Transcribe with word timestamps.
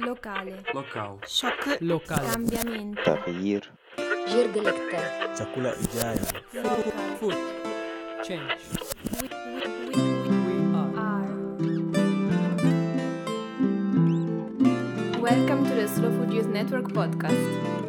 Locale. 0.00 0.56
Local. 0.74 1.20
Shock. 1.26 1.80
Local. 1.80 2.16
Cambiamento. 2.16 3.18
Food. 7.18 7.36
Change. 8.24 8.52
We, 9.20 9.28
we, 9.28 9.62
we, 9.88 9.96
we 10.46 10.74
are. 10.96 11.28
Welcome 15.20 15.64
to 15.66 15.74
the 15.74 15.88
Slow 15.88 16.10
Food 16.10 16.32
Youth 16.32 16.46
Network 16.48 16.88
podcast. 16.88 17.79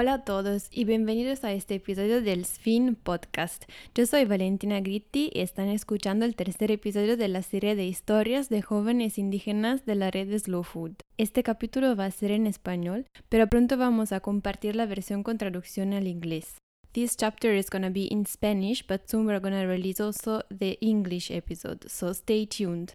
Hola 0.00 0.12
a 0.12 0.24
todos 0.24 0.68
y 0.70 0.84
bienvenidos 0.84 1.42
a 1.42 1.52
este 1.52 1.74
episodio 1.74 2.22
del 2.22 2.44
Sfin 2.44 2.94
Podcast. 2.94 3.64
Yo 3.96 4.06
soy 4.06 4.26
Valentina 4.26 4.78
Gritti 4.80 5.28
y 5.34 5.40
están 5.40 5.66
escuchando 5.66 6.24
el 6.24 6.36
tercer 6.36 6.70
episodio 6.70 7.16
de 7.16 7.26
la 7.26 7.42
serie 7.42 7.74
de 7.74 7.84
historias 7.84 8.48
de 8.48 8.62
jóvenes 8.62 9.18
indígenas 9.18 9.84
de 9.86 9.96
la 9.96 10.12
red 10.12 10.38
Slow 10.38 10.62
Food. 10.62 10.92
Este 11.16 11.42
capítulo 11.42 11.96
va 11.96 12.04
a 12.04 12.12
ser 12.12 12.30
en 12.30 12.46
español, 12.46 13.06
pero 13.28 13.48
pronto 13.48 13.76
vamos 13.76 14.12
a 14.12 14.20
compartir 14.20 14.76
la 14.76 14.86
versión 14.86 15.24
con 15.24 15.36
traducción 15.36 15.92
al 15.92 16.06
inglés. 16.06 16.58
This 16.92 17.16
chapter 17.16 17.52
is 17.56 17.68
gonna 17.68 17.90
be 17.90 18.06
in 18.08 18.24
Spanish, 18.24 18.86
but 18.86 19.00
soon 19.08 19.26
we're 19.26 19.40
gonna 19.40 19.66
release 19.66 20.00
also 20.00 20.44
the 20.56 20.78
English 20.80 21.32
episode, 21.32 21.88
so 21.88 22.10
stay 22.10 22.46
tuned. 22.46 22.92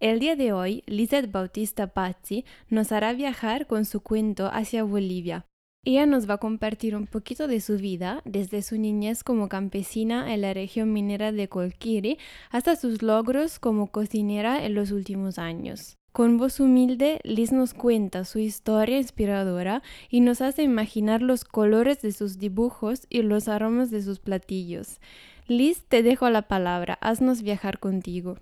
El 0.00 0.18
día 0.18 0.34
de 0.34 0.52
hoy, 0.52 0.82
Lizeth 0.86 1.30
Bautista 1.30 1.94
Pazzi 1.94 2.44
nos 2.68 2.90
hará 2.90 3.12
viajar 3.12 3.68
con 3.68 3.84
su 3.84 4.00
cuento 4.00 4.50
hacia 4.52 4.82
Bolivia. 4.82 5.46
Ella 5.84 6.06
nos 6.06 6.30
va 6.30 6.34
a 6.34 6.38
compartir 6.38 6.94
un 6.94 7.08
poquito 7.08 7.48
de 7.48 7.60
su 7.60 7.76
vida, 7.76 8.22
desde 8.24 8.62
su 8.62 8.78
niñez 8.78 9.24
como 9.24 9.48
campesina 9.48 10.32
en 10.32 10.42
la 10.42 10.54
región 10.54 10.92
minera 10.92 11.32
de 11.32 11.48
Colquiri 11.48 12.18
hasta 12.50 12.76
sus 12.76 13.02
logros 13.02 13.58
como 13.58 13.88
cocinera 13.88 14.64
en 14.64 14.76
los 14.76 14.92
últimos 14.92 15.40
años. 15.40 15.98
Con 16.12 16.38
voz 16.38 16.60
humilde, 16.60 17.18
Liz 17.24 17.50
nos 17.50 17.74
cuenta 17.74 18.24
su 18.24 18.38
historia 18.38 18.98
inspiradora 18.98 19.82
y 20.08 20.20
nos 20.20 20.40
hace 20.40 20.62
imaginar 20.62 21.20
los 21.20 21.42
colores 21.42 22.00
de 22.00 22.12
sus 22.12 22.38
dibujos 22.38 23.06
y 23.08 23.22
los 23.22 23.48
aromas 23.48 23.90
de 23.90 24.02
sus 24.02 24.20
platillos. 24.20 25.00
Liz, 25.48 25.82
te 25.88 26.04
dejo 26.04 26.30
la 26.30 26.42
palabra, 26.42 26.96
haznos 27.00 27.42
viajar 27.42 27.80
contigo. 27.80 28.36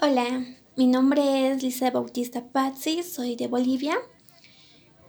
Hola, 0.00 0.44
mi 0.76 0.86
nombre 0.86 1.50
es 1.50 1.62
Lisa 1.62 1.90
Bautista 1.90 2.48
Pazzi, 2.52 3.02
soy 3.02 3.34
de 3.34 3.46
Bolivia. 3.46 3.96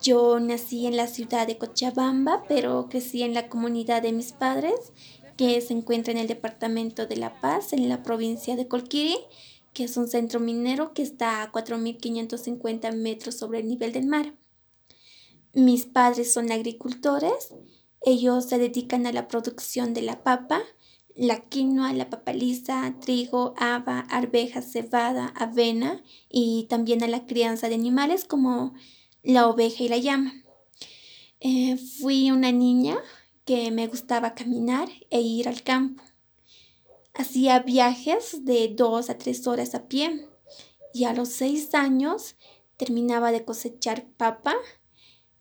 Yo 0.02 0.40
nací 0.40 0.88
en 0.88 0.96
la 0.96 1.08
ciudad 1.08 1.46
de 1.46 1.58
Cochabamba, 1.58 2.46
pero 2.48 2.88
crecí 2.90 3.22
en 3.22 3.34
la 3.34 3.50
comunidad 3.50 4.02
de 4.02 4.14
mis 4.14 4.32
padres, 4.32 4.94
que 5.36 5.60
se 5.60 5.74
encuentra 5.74 6.14
en 6.14 6.20
el 6.20 6.28
departamento 6.28 7.06
de 7.06 7.18
La 7.18 7.42
Paz, 7.42 7.74
en 7.74 7.90
la 7.90 8.02
provincia 8.02 8.56
de 8.56 8.70
Colquiri, 8.70 9.18
que 9.74 9.84
es 9.84 9.98
un 9.98 10.08
centro 10.08 10.40
minero 10.40 10.94
que 10.94 11.02
está 11.02 11.44
a 11.44 11.52
4.550 11.52 12.96
metros 12.96 13.36
sobre 13.36 13.60
el 13.60 13.68
nivel 13.68 13.92
del 13.92 14.08
mar. 14.08 14.34
Mis 15.54 15.86
padres 15.86 16.32
son 16.32 16.50
agricultores, 16.50 17.54
ellos 18.02 18.46
se 18.46 18.58
dedican 18.58 19.06
a 19.06 19.12
la 19.12 19.28
producción 19.28 19.94
de 19.94 20.04
la 20.04 20.24
papa, 20.24 20.62
la 21.18 21.42
quinoa, 21.50 21.94
la 21.94 22.10
papa 22.10 22.32
lisa, 22.32 22.96
trigo, 23.02 23.56
haba, 23.58 24.02
arveja, 24.02 24.62
cebada, 24.62 25.34
avena 25.36 26.04
y 26.30 26.68
también 26.70 27.04
a 27.04 27.08
la 27.08 27.26
crianza 27.26 27.70
de 27.70 27.76
animales 27.76 28.24
como 28.24 28.76
la 29.24 29.48
oveja 29.48 29.84
y 29.84 29.90
la 29.90 29.98
llama. 29.98 30.34
Eh, 31.40 31.78
fui 31.78 32.32
una 32.32 32.52
niña 32.52 32.98
que 33.46 33.72
me 33.72 33.88
gustaba 33.88 34.36
caminar 34.36 34.90
e 35.10 35.22
ir 35.22 35.48
al 35.48 35.64
campo. 35.64 36.04
Hacía 37.16 37.60
viajes 37.60 38.46
de 38.46 38.68
dos 38.68 39.10
a 39.10 39.18
tres 39.18 39.48
horas 39.48 39.74
a 39.74 39.88
pie 39.88 40.28
y 40.94 41.06
a 41.06 41.14
los 41.14 41.30
seis 41.30 41.74
años 41.74 42.36
terminaba 42.78 43.32
de 43.32 43.44
cosechar 43.44 44.06
papa. 44.18 44.56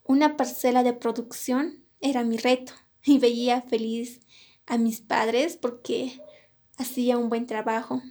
Una 0.04 0.38
parcela 0.38 0.82
de 0.82 0.94
producción 0.94 1.84
era 2.00 2.24
mi 2.24 2.38
reto 2.38 2.72
y 3.04 3.18
veía 3.18 3.60
feliz 3.60 4.20
a 4.66 4.78
mis 4.78 5.00
padres 5.00 5.56
porque 5.56 6.20
hacía 6.76 7.18
un 7.18 7.28
buen 7.28 7.46
trabajo. 7.46 8.02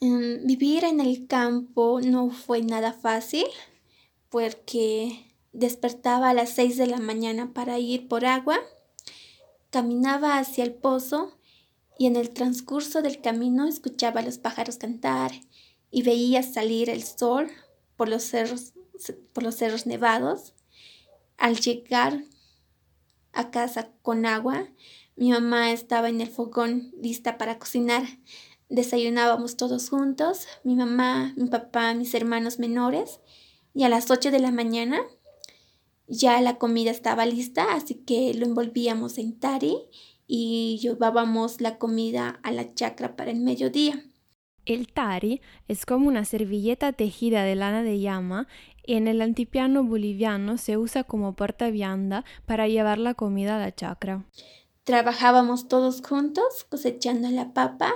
Mm, 0.00 0.46
Vivir 0.46 0.84
en 0.84 1.00
el 1.00 1.26
campo 1.26 2.00
no 2.00 2.30
fue 2.30 2.62
nada 2.62 2.92
fácil 2.92 3.46
porque 4.28 5.32
despertaba 5.52 6.30
a 6.30 6.34
las 6.34 6.50
6 6.50 6.76
de 6.76 6.86
la 6.86 6.98
mañana 6.98 7.52
para 7.52 7.78
ir 7.78 8.08
por 8.08 8.24
agua, 8.24 8.58
caminaba 9.70 10.38
hacia 10.38 10.64
el 10.64 10.72
pozo 10.72 11.38
y 11.98 12.06
en 12.06 12.16
el 12.16 12.30
transcurso 12.30 13.02
del 13.02 13.20
camino 13.20 13.68
escuchaba 13.68 14.20
a 14.20 14.24
los 14.24 14.38
pájaros 14.38 14.78
cantar 14.78 15.32
y 15.90 16.02
veía 16.02 16.42
salir 16.42 16.88
el 16.90 17.02
sol 17.04 17.50
por 17.96 18.08
los 18.08 18.24
cerros, 18.24 18.72
por 19.32 19.44
los 19.44 19.56
cerros 19.56 19.86
nevados. 19.86 20.54
Al 21.36 21.60
llegar 21.60 22.24
a 23.32 23.50
casa 23.50 23.90
con 24.02 24.26
agua, 24.26 24.68
mi 25.16 25.30
mamá 25.30 25.72
estaba 25.72 26.08
en 26.08 26.20
el 26.20 26.28
fogón 26.28 26.92
lista 27.00 27.38
para 27.38 27.58
cocinar. 27.58 28.02
Desayunábamos 28.68 29.56
todos 29.56 29.90
juntos, 29.90 30.46
mi 30.64 30.74
mamá, 30.74 31.34
mi 31.36 31.48
papá, 31.48 31.94
mis 31.94 32.14
hermanos 32.14 32.58
menores, 32.58 33.20
y 33.74 33.84
a 33.84 33.88
las 33.88 34.10
8 34.10 34.30
de 34.30 34.38
la 34.38 34.50
mañana 34.50 35.00
ya 36.06 36.40
la 36.40 36.58
comida 36.58 36.90
estaba 36.90 37.26
lista, 37.26 37.74
así 37.74 37.94
que 37.94 38.34
lo 38.34 38.44
envolvíamos 38.46 39.18
en 39.18 39.38
tari 39.38 39.76
y 40.26 40.78
llevábamos 40.80 41.60
la 41.60 41.78
comida 41.78 42.40
a 42.42 42.52
la 42.52 42.74
chacra 42.74 43.16
para 43.16 43.30
el 43.30 43.40
mediodía. 43.40 44.02
El 44.64 44.92
tari 44.92 45.40
es 45.68 45.86
como 45.86 46.08
una 46.08 46.24
servilleta 46.24 46.92
tejida 46.92 47.42
de 47.44 47.56
lana 47.56 47.82
de 47.82 47.98
llama 47.98 48.46
y 48.86 48.94
en 48.94 49.08
el 49.08 49.20
altiplano 49.20 49.84
boliviano 49.84 50.56
se 50.56 50.76
usa 50.76 51.02
como 51.04 51.34
porta 51.34 51.70
vianda 51.70 52.24
para 52.46 52.68
llevar 52.68 52.98
la 52.98 53.14
comida 53.14 53.56
a 53.56 53.60
la 53.60 53.74
chacra. 53.74 54.24
Trabajábamos 54.84 55.68
todos 55.68 56.02
juntos 56.02 56.64
cosechando 56.68 57.30
la 57.30 57.52
papa, 57.52 57.92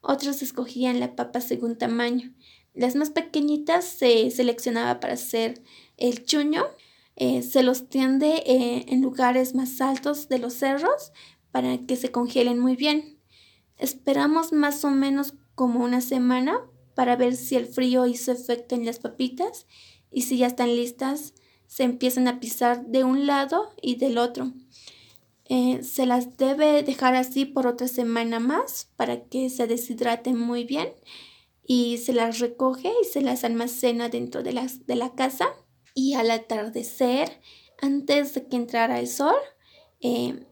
otros 0.00 0.42
escogían 0.42 0.98
la 0.98 1.14
papa 1.14 1.40
según 1.40 1.78
tamaño. 1.78 2.34
Las 2.74 2.96
más 2.96 3.10
pequeñitas 3.10 3.84
se 3.84 4.30
seleccionaba 4.32 4.98
para 4.98 5.14
hacer 5.14 5.62
el 5.96 6.24
chuño. 6.24 6.64
Eh, 7.14 7.42
se 7.42 7.62
los 7.62 7.88
tiende 7.88 8.42
eh, 8.46 8.84
en 8.88 9.00
lugares 9.00 9.54
más 9.54 9.80
altos 9.80 10.28
de 10.28 10.40
los 10.40 10.54
cerros 10.54 11.12
para 11.52 11.78
que 11.78 11.94
se 11.94 12.10
congelen 12.10 12.58
muy 12.58 12.74
bien. 12.74 13.20
Esperamos 13.78 14.52
más 14.52 14.84
o 14.84 14.90
menos 14.90 15.34
como 15.54 15.84
una 15.84 16.00
semana 16.00 16.60
para 16.96 17.14
ver 17.14 17.36
si 17.36 17.54
el 17.54 17.66
frío 17.66 18.06
hizo 18.06 18.32
efecto 18.32 18.74
en 18.74 18.84
las 18.84 18.98
papitas 18.98 19.66
y 20.10 20.22
si 20.22 20.38
ya 20.38 20.48
están 20.48 20.74
listas 20.74 21.34
se 21.68 21.84
empiezan 21.84 22.26
a 22.26 22.40
pisar 22.40 22.86
de 22.86 23.04
un 23.04 23.26
lado 23.28 23.72
y 23.80 23.96
del 23.96 24.18
otro. 24.18 24.52
Eh, 25.46 25.82
se 25.82 26.06
las 26.06 26.36
debe 26.38 26.82
dejar 26.82 27.14
así 27.14 27.44
por 27.44 27.66
otra 27.66 27.86
semana 27.86 28.40
más 28.40 28.90
para 28.96 29.24
que 29.24 29.50
se 29.50 29.66
deshidraten 29.66 30.38
muy 30.38 30.64
bien 30.64 30.88
y 31.66 31.98
se 31.98 32.14
las 32.14 32.38
recoge 32.38 32.90
y 33.02 33.04
se 33.04 33.20
las 33.20 33.44
almacena 33.44 34.08
dentro 34.08 34.42
de, 34.42 34.52
las, 34.52 34.86
de 34.86 34.96
la 34.96 35.14
casa 35.14 35.48
y 35.94 36.14
al 36.14 36.30
atardecer, 36.30 37.40
antes 37.80 38.34
de 38.34 38.48
que 38.48 38.56
entrara 38.56 38.98
el 38.98 39.08
sol, 39.08 39.36
eh, 40.00 40.46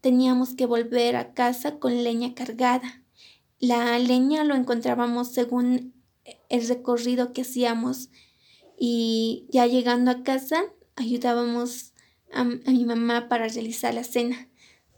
teníamos 0.00 0.54
que 0.54 0.66
volver 0.66 1.16
a 1.16 1.34
casa 1.34 1.78
con 1.78 2.04
leña 2.04 2.34
cargada. 2.34 3.02
La 3.58 3.98
leña 3.98 4.44
lo 4.44 4.54
encontrábamos 4.54 5.28
según 5.28 5.94
el 6.48 6.68
recorrido 6.68 7.32
que 7.32 7.42
hacíamos 7.42 8.10
y 8.78 9.46
ya 9.50 9.66
llegando 9.66 10.10
a 10.10 10.22
casa 10.22 10.64
ayudábamos 10.96 11.92
a, 12.32 12.44
mi 12.44 12.84
mamá 12.84 13.28
para 13.28 13.48
realizar 13.48 13.94
la 13.94 14.04
cena. 14.04 14.48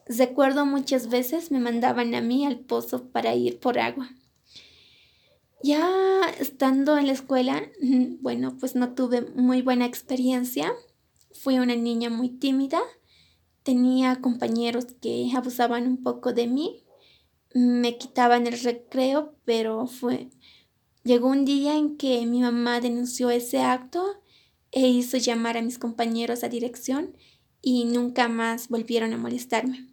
Recuerdo 0.07 0.67
muchas 0.67 1.09
veces 1.09 1.51
me 1.51 1.61
mandaban 1.61 2.15
a 2.15 2.21
mí 2.21 2.45
al 2.45 2.59
pozo 2.59 3.11
para 3.11 3.35
ir 3.35 3.61
por 3.61 3.79
agua. 3.79 4.11
Ya 5.63 5.89
estando 6.39 6.99
en 6.99 7.07
la 7.07 7.13
escuela, 7.13 7.63
bueno, 8.21 8.57
pues 8.59 8.75
no 8.75 8.95
tuve 8.95 9.23
muy 9.23 9.63
buena 9.63 9.87
experiencia. 9.87 10.73
Fui 11.33 11.59
una 11.59 11.77
niña 11.77 12.11
muy 12.11 12.31
tímida. 12.31 12.81
Tenía 13.63 14.21
compañeros 14.21 14.87
que 15.01 15.31
abusaban 15.37 15.87
un 15.87 16.03
poco 16.03 16.33
de 16.33 16.47
mí. 16.47 16.83
Me 17.55 17.99
quitaban 17.99 18.47
el 18.47 18.59
recreo, 18.61 19.35
pero 19.45 19.87
fue... 19.87 20.31
Llegó 21.03 21.29
un 21.29 21.45
día 21.47 21.77
en 21.77 21.97
que 21.97 22.27
mi 22.27 22.41
mamá 22.41 22.81
denunció 22.81 23.31
ese 23.31 23.61
acto 23.63 24.20
e 24.73 24.87
hizo 24.89 25.17
llamar 25.17 25.57
a 25.57 25.63
mis 25.63 25.79
compañeros 25.79 26.45
a 26.45 26.49
dirección 26.49 27.17
y 27.63 27.85
nunca 27.85 28.29
más 28.29 28.69
volvieron 28.69 29.13
a 29.13 29.19
molestarme. 29.19 29.89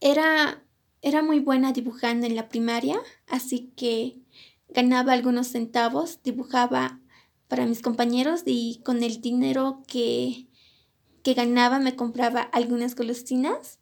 Era, 0.00 0.64
era 1.02 1.22
muy 1.22 1.40
buena 1.40 1.72
dibujando 1.72 2.26
en 2.26 2.36
la 2.36 2.48
primaria, 2.48 2.98
así 3.26 3.72
que 3.76 4.18
ganaba 4.68 5.12
algunos 5.12 5.48
centavos, 5.48 6.22
dibujaba 6.22 7.00
para 7.48 7.66
mis 7.66 7.82
compañeros 7.82 8.42
y 8.44 8.80
con 8.84 9.02
el 9.02 9.20
dinero 9.20 9.82
que, 9.86 10.48
que 11.22 11.34
ganaba 11.34 11.78
me 11.78 11.96
compraba 11.96 12.40
algunas 12.40 12.94
golosinas 12.94 13.78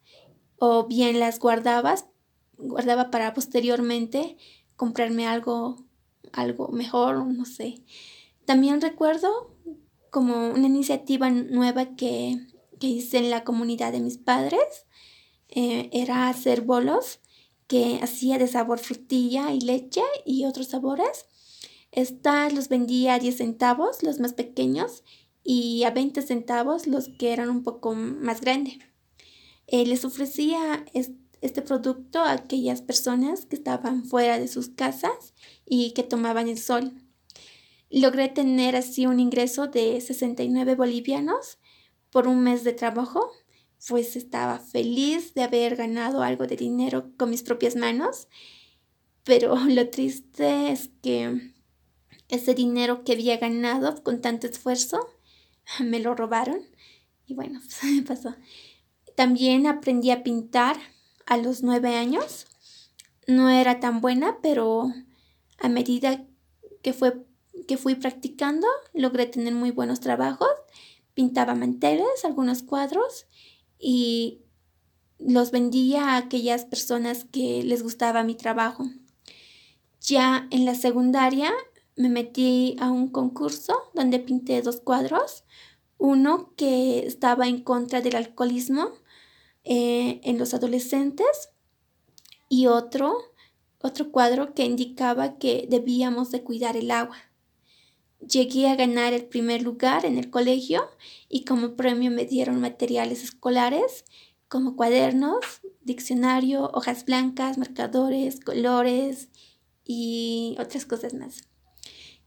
o 0.59 0.87
bien 0.87 1.19
las 1.19 1.38
guardaba 1.38 1.97
guardaba 2.59 3.11
para 3.11 3.35
posteriormente 3.35 4.37
comprarme 4.76 5.26
algo, 5.26 5.85
algo 6.32 6.69
mejor, 6.69 7.25
no 7.26 7.44
sé. 7.44 7.82
También 8.44 8.81
recuerdo 8.81 9.54
como 10.14 10.50
una 10.50 10.69
iniciativa 10.69 11.28
nueva 11.28 11.96
que, 11.96 12.46
que 12.78 12.87
hice 12.87 13.19
en 13.19 13.31
la 13.31 13.43
comunidad 13.43 13.90
de 13.90 13.99
mis 13.99 14.16
padres, 14.16 14.87
eh, 15.49 15.90
era 15.93 16.28
hacer 16.28 16.61
bolos 16.61 17.19
que 17.66 17.99
hacía 18.00 18.38
de 18.38 18.46
sabor 18.46 18.78
frutilla 18.78 19.52
y 19.52 19.61
leche 19.61 20.02
y 20.25 20.44
otros 20.44 20.69
sabores. 20.69 21.26
Estas 21.90 22.52
los 22.52 22.69
vendía 22.69 23.14
a 23.14 23.19
10 23.19 23.38
centavos, 23.38 24.05
los 24.05 24.20
más 24.20 24.34
pequeños, 24.34 25.02
y 25.43 25.82
a 25.82 25.90
20 25.90 26.22
centavos 26.22 26.87
los 26.87 27.08
que 27.19 27.32
eran 27.32 27.50
un 27.50 27.64
poco 27.64 27.96
más 27.96 28.40
grandes. 28.40 28.78
Eh, 29.66 29.84
les 29.84 30.05
ofrecía 30.05 30.84
este 30.93 31.61
producto 31.61 32.20
a 32.20 32.31
aquellas 32.31 32.82
personas 32.82 33.46
que 33.46 33.56
estaban 33.56 34.05
fuera 34.05 34.38
de 34.38 34.46
sus 34.46 34.69
casas 34.69 35.34
y 35.66 35.90
que 35.90 36.05
tomaban 36.05 36.46
el 36.46 36.58
sol. 36.58 37.04
Logré 37.94 38.29
tener 38.29 38.75
así 38.75 39.06
un 39.06 39.20
ingreso 39.20 39.69
de 39.69 40.00
69 40.00 40.75
bolivianos 40.75 41.58
por 42.11 42.26
un 42.26 42.43
mes 42.43 42.64
de 42.64 42.73
trabajo, 42.73 43.31
pues 43.87 44.17
estaba 44.17 44.58
feliz 44.58 45.32
de 45.35 45.44
haber 45.44 45.76
ganado 45.76 46.23
algo 46.23 46.49
de 46.49 46.56
dinero 46.56 47.12
con 47.17 47.31
mis 47.31 47.44
propias 47.44 47.76
manos, 47.76 48.26
pero 49.23 49.55
lo 49.69 49.91
triste 49.91 50.73
es 50.73 50.91
que 51.02 51.52
ese 52.29 52.55
dinero 52.55 53.05
que 53.05 53.12
había 53.12 53.37
ganado 53.37 54.02
con 54.02 54.20
tanto 54.20 54.49
esfuerzo 54.49 54.99
me 55.81 56.00
lo 56.00 56.17
robaron 56.17 56.62
y 57.26 57.35
bueno, 57.35 57.61
pues 57.81 58.02
pasó. 58.02 58.35
También 59.14 59.69
aprendí 59.69 60.11
a 60.11 60.25
pintar 60.25 60.76
a 61.26 61.37
los 61.37 61.62
nueve 61.62 61.94
años. 61.94 62.49
No 63.29 63.49
era 63.50 63.79
tan 63.79 64.00
buena, 64.00 64.38
pero 64.43 64.93
a 65.58 65.69
medida 65.69 66.26
que, 66.82 66.93
fue, 66.93 67.25
que 67.66 67.76
fui 67.76 67.94
practicando, 67.94 68.66
logré 68.93 69.26
tener 69.26 69.55
muy 69.55 69.70
buenos 69.70 70.00
trabajos. 70.00 70.49
Pintaba 71.14 71.55
manteles, 71.55 72.25
algunos 72.25 72.62
cuadros 72.62 73.26
y 73.78 74.43
los 75.19 75.50
vendía 75.50 76.11
a 76.11 76.16
aquellas 76.16 76.64
personas 76.64 77.25
que 77.25 77.62
les 77.62 77.82
gustaba 77.82 78.25
mi 78.25 78.34
trabajo. 78.34 78.84
Ya 80.00 80.49
en 80.50 80.64
la 80.64 80.75
secundaria 80.75 81.52
me 81.96 82.08
metí 82.08 82.76
a 82.81 82.90
un 82.90 83.08
concurso 83.08 83.75
donde 83.94 84.19
pinté 84.19 84.61
dos 84.62 84.81
cuadros. 84.81 85.44
Uno 85.99 86.52
que 86.56 87.06
estaba 87.06 87.46
en 87.46 87.62
contra 87.62 88.00
del 88.00 88.16
alcoholismo 88.16 88.90
eh, 89.62 90.20
en 90.25 90.38
los 90.38 90.52
adolescentes 90.52 91.50
y 92.49 92.66
otro, 92.66 93.16
otro 93.81 94.11
cuadro 94.11 94.55
que 94.55 94.64
indicaba 94.64 95.38
que 95.38 95.66
debíamos 95.70 96.31
de 96.31 96.43
cuidar 96.43 96.76
el 96.76 96.90
agua. 96.90 97.16
Llegué 98.20 98.69
a 98.69 98.76
ganar 98.76 99.12
el 99.12 99.25
primer 99.25 99.62
lugar 99.62 100.05
en 100.06 100.19
el 100.19 100.31
colegio 100.31 100.88
y 101.28 101.44
como 101.44 101.76
premio 101.76 102.11
me 102.11 102.25
dieron 102.25 102.61
materiales 102.61 103.22
escolares 103.22 104.05
como 104.49 104.76
cuadernos, 104.76 105.44
diccionario, 105.82 106.70
hojas 106.72 107.05
blancas, 107.05 107.58
marcadores, 107.58 108.40
colores 108.40 109.28
y 109.84 110.56
otras 110.58 110.87
cosas 110.87 111.14
más. 111.14 111.49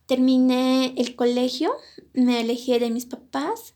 Terminé 0.06 0.94
el 0.98 1.16
colegio, 1.16 1.74
me 2.14 2.40
alejé 2.40 2.80
de 2.80 2.90
mis 2.90 3.06
papás 3.06 3.76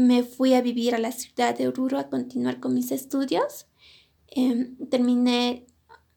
me 0.00 0.22
fui 0.22 0.54
a 0.54 0.62
vivir 0.62 0.94
a 0.94 0.98
la 0.98 1.12
ciudad 1.12 1.56
de 1.56 1.68
Oruro 1.68 1.98
a 1.98 2.08
continuar 2.08 2.60
con 2.60 2.74
mis 2.74 2.90
estudios. 2.90 3.66
Em, 4.28 4.76
terminé, 4.88 5.66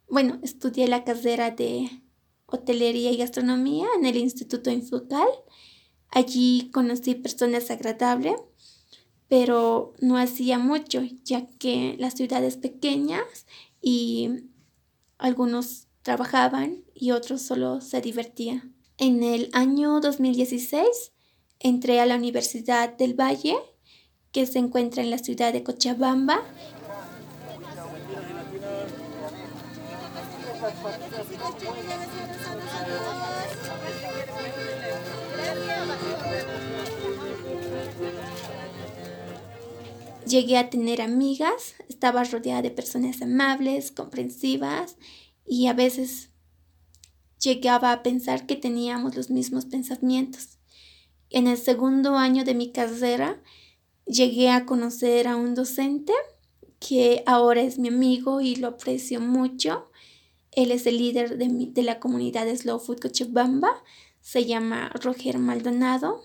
bueno, 0.10 0.40
estudié 0.44 0.88
la 0.88 1.04
carrera 1.04 1.52
de 1.52 1.90
hotelería 2.54 3.12
y 3.12 3.18
gastronomía 3.18 3.88
en 3.98 4.06
el 4.06 4.16
Instituto 4.16 4.70
Infocal. 4.70 5.28
Allí 6.10 6.70
conocí 6.72 7.16
personas 7.16 7.72
agradables, 7.72 8.36
pero 9.28 9.94
no 10.00 10.18
hacía 10.18 10.60
mucho, 10.60 11.02
ya 11.24 11.48
que 11.58 11.96
la 11.98 12.12
ciudad 12.12 12.44
es 12.44 12.58
pequeña 12.58 13.22
y 13.82 14.30
algunos 15.18 15.88
trabajaban 16.04 16.84
y 16.94 17.12
otros 17.12 17.42
solo 17.42 17.82
se 17.82 18.02
divertían. 18.02 18.76
En 18.98 19.24
el 19.24 19.50
año 19.54 20.00
2016 20.00 21.14
entré 21.60 22.00
a 22.00 22.06
la 22.06 22.16
Universidad 22.16 22.96
del 22.96 23.20
Valle, 23.20 23.56
que 24.32 24.46
se 24.46 24.60
encuentra 24.60 25.02
en 25.02 25.10
la 25.10 25.18
ciudad 25.18 25.54
de 25.54 25.64
Cochabamba. 25.64 26.44
Llegué 40.34 40.58
a 40.58 40.72
tener 40.72 41.00
amigas, 41.00 41.76
estaba 41.90 42.24
rodeada 42.24 42.64
de 42.64 42.72
personas 42.72 43.22
amables, 43.22 43.92
comprensivas 43.92 44.98
y 45.46 45.68
a 45.68 45.74
veces 45.74 46.32
llegaba 47.40 47.92
a 47.92 48.02
pensar 48.02 48.48
que 48.48 48.56
teníamos 48.56 49.16
los 49.16 49.30
mismos 49.30 49.66
pensamientos. 49.66 50.58
En 51.30 51.46
el 51.46 51.60
segundo 51.60 52.18
año 52.18 52.46
de 52.46 52.56
mi 52.56 52.72
carrera 52.72 53.44
llegué 54.08 54.50
a 54.50 54.66
conocer 54.66 55.28
a 55.28 55.36
un 55.36 55.54
docente 55.54 56.14
que 56.80 57.22
ahora 57.28 57.62
es 57.62 57.78
mi 57.78 57.90
amigo 57.90 58.42
y 58.42 58.56
lo 58.56 58.70
aprecio 58.70 59.22
mucho. 59.22 59.92
Él 60.52 60.72
es 60.72 60.88
el 60.88 60.98
líder 60.98 61.38
de, 61.38 61.48
de 61.48 61.84
la 61.84 62.00
comunidad 62.00 62.48
de 62.48 62.58
Slow 62.58 62.80
Food 62.80 63.02
Cochabamba. 63.02 63.84
Se 64.22 64.46
llama 64.46 64.90
Roger 64.96 65.38
Maldonado. 65.38 66.24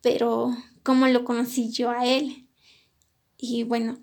Pero, 0.00 0.56
¿cómo 0.82 1.06
lo 1.06 1.24
conocí 1.24 1.70
yo 1.70 1.88
a 1.90 2.04
él? 2.04 2.41
Y 3.44 3.64
bueno, 3.64 4.00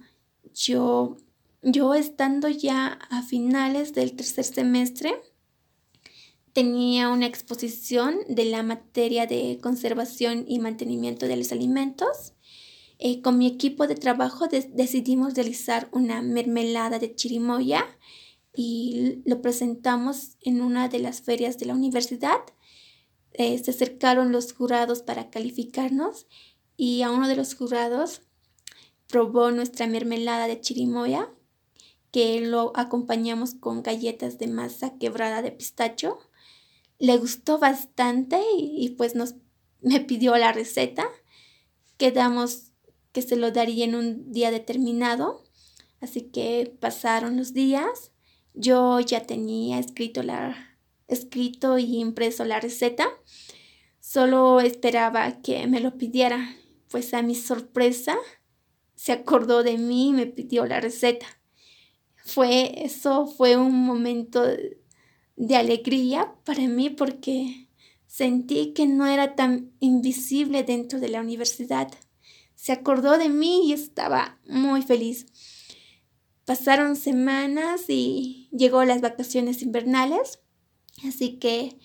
yo, 0.53 1.15
yo 1.62 1.94
estando 1.94 2.50
ya 2.50 3.00
a 3.09 3.24
finales 3.24 3.94
del 3.94 4.13
tercer 4.13 4.44
semestre, 4.44 5.13
tenía 6.51 7.07
una 7.07 7.25
exposición 7.25 8.18
de 8.27 8.44
la 8.44 8.63
materia 8.63 9.27
de 9.27 9.57
conservación 9.63 10.44
y 10.45 10.59
mantenimiento 10.59 11.25
de 11.25 11.38
los 11.38 11.53
alimentos. 11.53 12.33
Eh, 12.97 13.21
con 13.21 13.38
mi 13.38 13.47
equipo 13.47 13.88
de 13.88 13.95
trabajo 13.95 14.50
decidimos 14.50 15.36
realizar 15.36 15.88
una 15.94 16.21
mermelada 16.21 17.00
de 17.00 17.15
chirimoya 17.15 17.85
y 18.53 19.21
lo 19.25 19.42
presentamos 19.42 20.35
en 20.42 20.59
una 20.59 20.89
de 20.89 21.00
las 21.00 21.21
ferias 21.21 21.57
de 21.57 21.68
la 21.68 21.75
universidad. 21.75 22.42
Eh, 23.31 23.57
se 23.57 23.71
acercaron 23.71 24.33
los 24.33 24.52
jurados 24.52 25.02
para 25.02 25.30
calificarnos 25.30 26.28
y 26.75 27.04
a 27.04 27.11
uno 27.11 27.30
de 27.30 27.37
los 27.37 27.56
jurados 27.56 28.23
probó 29.09 29.51
nuestra 29.51 29.87
mermelada 29.87 30.47
de 30.47 30.61
chirimoya 30.61 31.30
que 32.11 32.39
lo 32.39 32.71
acompañamos 32.75 33.56
con 33.56 33.83
galletas 33.83 34.39
de 34.39 34.47
masa 34.47 34.97
quebrada 34.97 35.42
de 35.42 35.51
pistacho 35.51 36.19
le 36.99 37.18
gustó 37.18 37.57
bastante 37.57 38.42
y, 38.57 38.89
pues 38.89 39.16
nos 39.16 39.35
me 39.81 40.01
pidió 40.01 40.37
la 40.37 40.51
receta. 40.51 41.07
Quedamos 41.97 42.73
que 43.13 43.21
se 43.21 43.37
lo 43.37 43.51
daría 43.51 43.85
en 43.85 43.95
un 43.95 44.31
día 44.31 44.51
determinado. 44.51 45.44
Así 46.01 46.23
que 46.23 46.75
pasaron 46.80 47.37
los 47.37 47.54
días. 47.54 48.11
Yo 48.54 48.99
ya 48.99 49.23
tenía 49.23 49.80
escrito 49.80 50.21
la 50.23 50.78
escrito 51.07 51.80
y 51.80 51.97
impreso 51.97 52.44
la 52.44 52.59
receta. 52.59 53.07
Solo 54.01 54.59
esperaba 54.59 55.42
que 55.42 55.66
me 55.68 55.80
lo 55.80 55.97
pidiera, 55.97 56.56
pues 56.89 57.13
a 57.13 57.21
mi 57.21 57.35
sorpresa 57.35 58.18
se 58.99 59.13
acordó 59.13 59.63
de 59.63 59.77
mí 59.77 60.09
y 60.09 60.11
me 60.11 60.25
pidió 60.25 60.65
la 60.65 60.81
receta. 60.81 61.25
Fue 62.18 62.83
eso 62.83 63.27
fue 63.27 63.56
un 63.56 63.73
momento 63.85 64.44
de 65.37 65.56
alegría 65.56 66.35
para 66.44 66.68
mí 66.68 66.89
porque 66.89 67.69
sentí 68.07 68.73
que 68.73 68.87
no 68.87 69.07
era 69.07 69.37
tan 69.37 69.71
invisible 69.79 70.63
dentro 70.63 70.99
de 70.99 71.07
la 71.07 71.21
universidad. 71.21 71.89
Se 72.56 72.73
acordó 72.73 73.18
de 73.18 73.29
mí 73.29 73.69
y 73.69 73.71
estaba 73.71 74.37
muy 74.45 74.81
feliz. 74.81 75.27
Pasaron 76.44 76.97
semanas 76.97 77.85
y 77.87 78.49
llegó 78.51 78.83
las 78.83 78.99
vacaciones 78.99 79.61
invernales, 79.61 80.41
así 81.07 81.39
que 81.39 81.79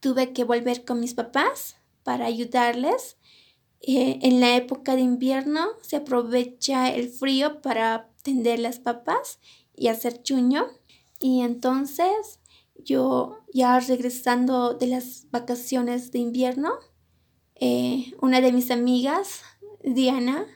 tuve 0.00 0.34
que 0.34 0.44
volver 0.44 0.84
con 0.84 1.00
mis 1.00 1.14
papás 1.14 1.76
para 2.02 2.26
ayudarles. 2.26 3.16
Eh, 3.80 4.18
en 4.22 4.40
la 4.40 4.56
época 4.56 4.96
de 4.96 5.02
invierno 5.02 5.66
se 5.82 5.96
aprovecha 5.96 6.92
el 6.92 7.08
frío 7.08 7.62
para 7.62 8.10
tender 8.22 8.58
las 8.58 8.78
papas 8.78 9.38
y 9.74 9.88
hacer 9.88 10.22
chuño. 10.22 10.66
Y 11.20 11.42
entonces 11.42 12.40
yo 12.76 13.38
ya 13.52 13.78
regresando 13.80 14.74
de 14.74 14.88
las 14.88 15.26
vacaciones 15.30 16.12
de 16.12 16.18
invierno, 16.18 16.72
eh, 17.54 18.12
una 18.20 18.40
de 18.40 18.52
mis 18.52 18.70
amigas, 18.70 19.42
Diana, 19.82 20.46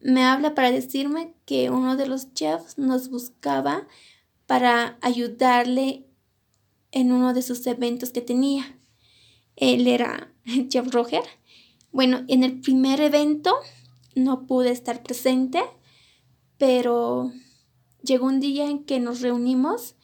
me 0.00 0.24
habla 0.24 0.54
para 0.54 0.70
decirme 0.70 1.34
que 1.44 1.70
uno 1.70 1.96
de 1.96 2.06
los 2.06 2.32
chefs 2.32 2.78
nos 2.78 3.10
buscaba 3.10 3.86
para 4.46 4.98
ayudarle 5.02 6.06
en 6.92 7.12
uno 7.12 7.34
de 7.34 7.42
sus 7.42 7.66
eventos 7.66 8.10
que 8.10 8.20
tenía. 8.20 8.78
Él 9.56 9.86
era 9.86 10.32
Jeff 10.70 10.92
Roger. 10.92 11.24
Bueno, 11.96 12.26
en 12.28 12.44
el 12.44 12.60
primer 12.60 13.00
evento 13.00 13.54
no 14.14 14.46
pude 14.46 14.70
estar 14.70 15.02
presente, 15.02 15.62
pero 16.58 17.32
llegó 18.02 18.26
un 18.26 18.38
día 18.38 18.68
en 18.68 18.84
que 18.84 19.00
nos 19.00 19.22
reunimos, 19.22 19.94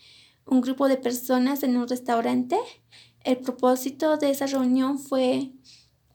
un 0.46 0.62
grupo 0.62 0.88
de 0.88 0.96
personas 0.96 1.62
en 1.62 1.76
un 1.76 1.86
restaurante. 1.86 2.56
El 3.24 3.40
propósito 3.40 4.16
de 4.16 4.30
esa 4.30 4.46
reunión 4.46 4.98
fue 4.98 5.50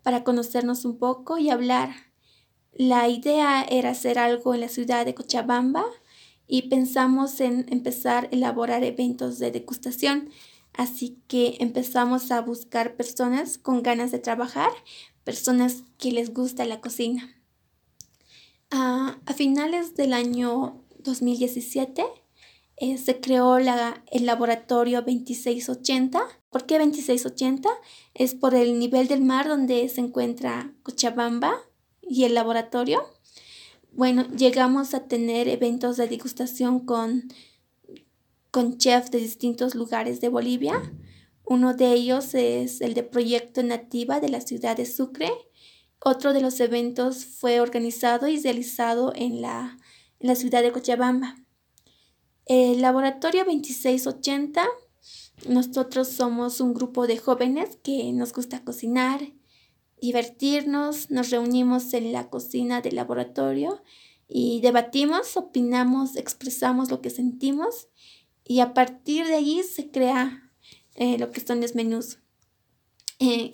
para 0.02 0.24
conocernos 0.24 0.84
un 0.84 0.98
poco 0.98 1.38
y 1.38 1.52
hablar. 1.52 1.92
La 2.74 3.08
idea 3.08 3.62
era 3.62 3.92
hacer 3.92 4.18
algo 4.18 4.56
en 4.56 4.62
la 4.62 4.70
ciudad 4.70 5.06
de 5.06 5.14
Cochabamba 5.14 5.86
y 6.48 6.70
pensamos 6.70 7.40
en 7.40 7.68
empezar 7.70 8.24
a 8.26 8.36
elaborar 8.36 8.84
eventos 8.84 9.38
de 9.38 9.52
degustación. 9.52 10.30
Así 10.74 11.20
que 11.28 11.58
empezamos 11.60 12.32
a 12.32 12.42
buscar 12.42 12.96
personas 12.96 13.60
con 13.60 13.84
ganas 13.84 14.10
de 14.10 14.18
trabajar, 14.18 14.72
personas 15.28 15.84
que 15.98 16.14
les 16.14 16.34
gusta 16.34 16.64
la 16.64 16.80
cocina. 16.80 17.36
a 18.70 19.34
finales 19.36 19.94
del 19.96 20.14
año 20.14 20.86
2017 21.00 22.02
eh, 22.78 22.98
se 22.98 23.20
creó 23.20 23.58
el 23.58 24.26
laboratorio 24.26 25.02
2680. 25.02 26.22
¿Por 26.50 26.66
qué 26.66 26.80
2680? 26.80 27.70
Es 28.14 28.36
por 28.36 28.56
el 28.56 28.80
nivel 28.80 29.10
del 29.10 29.22
mar 29.22 29.50
donde 29.50 29.90
se 29.90 30.00
encuentra 30.00 30.74
Cochabamba 30.82 31.58
y 32.02 32.24
el 32.24 32.34
laboratorio. 32.34 33.04
Bueno, 33.92 34.28
llegamos 34.30 34.94
a 34.94 35.10
tener 35.10 35.50
eventos 35.50 35.98
de 35.98 36.08
degustación 36.08 36.80
con, 36.80 37.28
con 38.50 38.78
chefs 38.78 39.12
de 39.12 39.20
distintos 39.20 39.76
lugares 39.76 40.22
de 40.22 40.30
Bolivia. 40.30 40.94
Uno 41.50 41.74
de 41.74 41.94
ellos 41.94 42.34
es 42.34 42.82
el 42.82 42.94
de 42.94 43.04
Proyecto 43.04 43.64
Nativa 43.64 44.20
de 44.20 44.28
la 44.28 44.42
ciudad 44.42 44.76
de 44.76 44.86
Sucre. 44.86 45.32
Otro 46.04 46.34
de 46.34 46.42
los 46.42 46.60
eventos 46.60 47.24
fue 47.24 47.62
organizado 47.62 48.28
y 48.28 48.38
realizado 48.38 49.14
en 49.16 49.42
la, 49.42 49.78
en 50.20 50.28
la 50.28 50.36
ciudad 50.36 50.62
de 50.62 50.74
Cochabamba. 50.74 51.38
El 52.48 52.82
laboratorio 52.82 53.46
2680, 53.46 54.68
nosotros 55.48 56.10
somos 56.10 56.60
un 56.60 56.74
grupo 56.74 57.08
de 57.08 57.18
jóvenes 57.18 57.78
que 57.82 58.12
nos 58.12 58.34
gusta 58.34 58.66
cocinar, 58.66 59.22
divertirnos, 60.02 61.12
nos 61.12 61.30
reunimos 61.30 61.94
en 61.94 62.12
la 62.12 62.30
cocina 62.30 62.82
del 62.82 62.98
laboratorio 62.98 63.82
y 64.28 64.60
debatimos, 64.60 65.38
opinamos, 65.38 66.18
expresamos 66.18 66.92
lo 66.92 67.00
que 67.00 67.10
sentimos 67.10 67.88
y 68.44 68.60
a 68.60 68.74
partir 68.74 69.28
de 69.28 69.36
allí 69.36 69.64
se 69.64 69.90
crea 69.92 70.47
eh, 70.98 71.18
lo 71.18 71.32
que 71.32 71.40
son 71.40 71.62
los 71.62 71.74
menús. 71.76 72.20
Eh, 73.20 73.54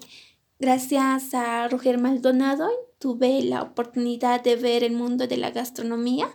gracias 0.60 1.34
a 1.34 1.68
Roger 1.68 2.00
Maldonado 2.00 2.68
tuve 2.98 3.44
la 3.44 3.62
oportunidad 3.62 4.42
de 4.44 4.56
ver 4.56 4.84
el 4.84 4.94
mundo 4.94 5.28
de 5.28 5.38
la 5.38 5.52
gastronomía 5.52 6.28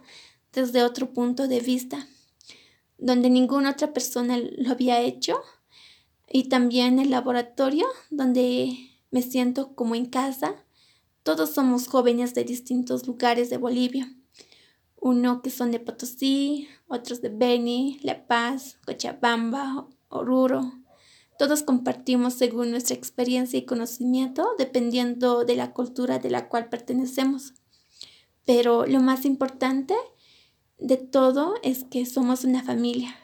desde 0.52 0.82
otro 0.82 1.12
punto 1.12 1.48
de 1.48 1.60
vista, 1.60 2.06
donde 2.98 3.30
ninguna 3.30 3.70
otra 3.70 3.92
persona 3.92 4.38
lo 4.38 4.70
había 4.70 5.00
hecho, 5.00 5.40
y 6.30 6.50
también 6.50 6.98
el 6.98 7.10
laboratorio, 7.10 7.86
donde 8.10 8.76
me 9.10 9.22
siento 9.22 9.74
como 9.74 9.94
en 9.94 10.06
casa. 10.06 10.56
Todos 11.22 11.54
somos 11.54 11.88
jóvenes 11.88 12.34
de 12.34 12.44
distintos 12.44 13.06
lugares 13.06 13.50
de 13.50 13.56
Bolivia. 13.56 14.14
Uno 14.96 15.42
que 15.42 15.50
son 15.50 15.70
de 15.70 15.80
Potosí, 15.80 16.68
otros 16.86 17.22
de 17.22 17.30
Beni, 17.30 17.98
La 18.02 18.26
Paz, 18.26 18.78
Cochabamba, 18.84 19.86
Oruro. 20.08 20.72
Todos 21.38 21.62
compartimos 21.62 22.34
según 22.34 22.72
nuestra 22.72 22.96
experiencia 22.96 23.56
y 23.56 23.64
conocimiento, 23.64 24.56
dependiendo 24.58 25.44
de 25.44 25.54
la 25.54 25.72
cultura 25.72 26.18
de 26.18 26.30
la 26.30 26.48
cual 26.48 26.68
pertenecemos. 26.68 27.54
Pero 28.44 28.86
lo 28.86 28.98
más 29.00 29.24
importante 29.24 29.94
de 30.78 30.96
todo 30.96 31.54
es 31.62 31.84
que 31.84 32.06
somos 32.06 32.42
una 32.42 32.64
familia. 32.64 33.14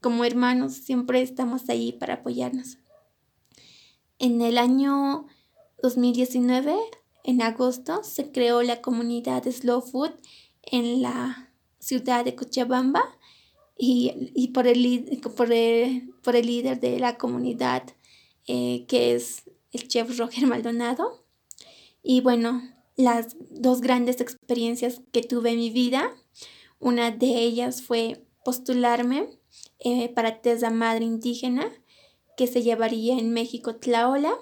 Como 0.00 0.24
hermanos 0.24 0.72
siempre 0.72 1.22
estamos 1.22 1.68
ahí 1.68 1.92
para 1.92 2.14
apoyarnos. 2.14 2.78
En 4.18 4.42
el 4.42 4.58
año 4.58 5.26
2019, 5.84 6.74
en 7.22 7.42
agosto, 7.42 8.02
se 8.02 8.32
creó 8.32 8.62
la 8.62 8.82
comunidad 8.82 9.44
Slow 9.48 9.82
Food 9.82 10.10
en 10.62 11.00
la 11.00 11.52
ciudad 11.78 12.24
de 12.24 12.34
Cochabamba 12.34 13.04
y, 13.84 14.48
por, 14.54 14.68
el, 14.68 15.18
por, 15.20 15.34
por, 15.34 16.36
el, 16.36 16.46
líder 16.46 16.78
de 16.78 17.00
la 17.00 17.18
comunidad, 17.18 17.82
eh, 18.46 18.84
que 18.86 19.16
es 19.16 19.42
el 19.72 19.88
chef 19.88 20.16
Roger 20.16 20.46
Maldonado. 20.46 21.24
Y 22.00 22.20
bueno, 22.20 22.62
las 22.94 23.34
dos 23.50 23.80
grandes 23.80 24.20
experiencias 24.20 25.02
que 25.10 25.22
tuve 25.22 25.50
en 25.50 25.56
mi 25.56 25.70
vida, 25.70 26.14
una 26.78 27.10
de 27.10 27.40
ellas 27.40 27.82
fue 27.82 28.24
postularme 28.44 29.26
eh, 29.80 30.08
para 30.10 30.42
Tesa 30.42 30.70
Madre 30.70 31.04
Indígena 31.04 31.68
que 32.36 32.46
se 32.46 32.62
llevaría 32.62 33.18
en 33.18 33.32
México 33.32 33.74
Tlaola. 33.74 34.32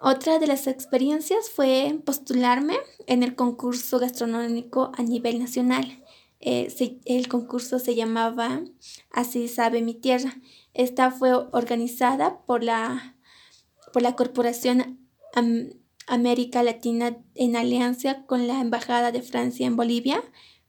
Otra 0.00 0.38
de 0.38 0.46
las 0.46 0.66
experiencias 0.66 1.50
fue 1.50 2.00
postularme 2.06 2.78
en 3.06 3.24
el 3.24 3.34
concurso 3.34 3.98
gastronómico 3.98 4.90
a 4.96 5.02
nivel 5.02 5.38
nacional. 5.38 6.02
Eh, 6.40 7.00
el 7.04 7.28
concurso 7.28 7.78
se 7.78 7.94
llamaba 7.94 8.62
Así 9.10 9.48
sabe 9.48 9.82
mi 9.82 9.94
tierra. 9.94 10.34
Esta 10.74 11.10
fue 11.10 11.34
organizada 11.34 12.40
por 12.46 12.64
la, 12.64 13.16
por 13.92 14.02
la 14.02 14.16
Corporación 14.16 14.98
América 16.06 16.62
Latina 16.62 17.18
en 17.34 17.56
alianza 17.56 18.24
con 18.26 18.46
la 18.46 18.60
Embajada 18.60 19.12
de 19.12 19.22
Francia 19.22 19.66
en 19.66 19.76
Bolivia, 19.76 20.22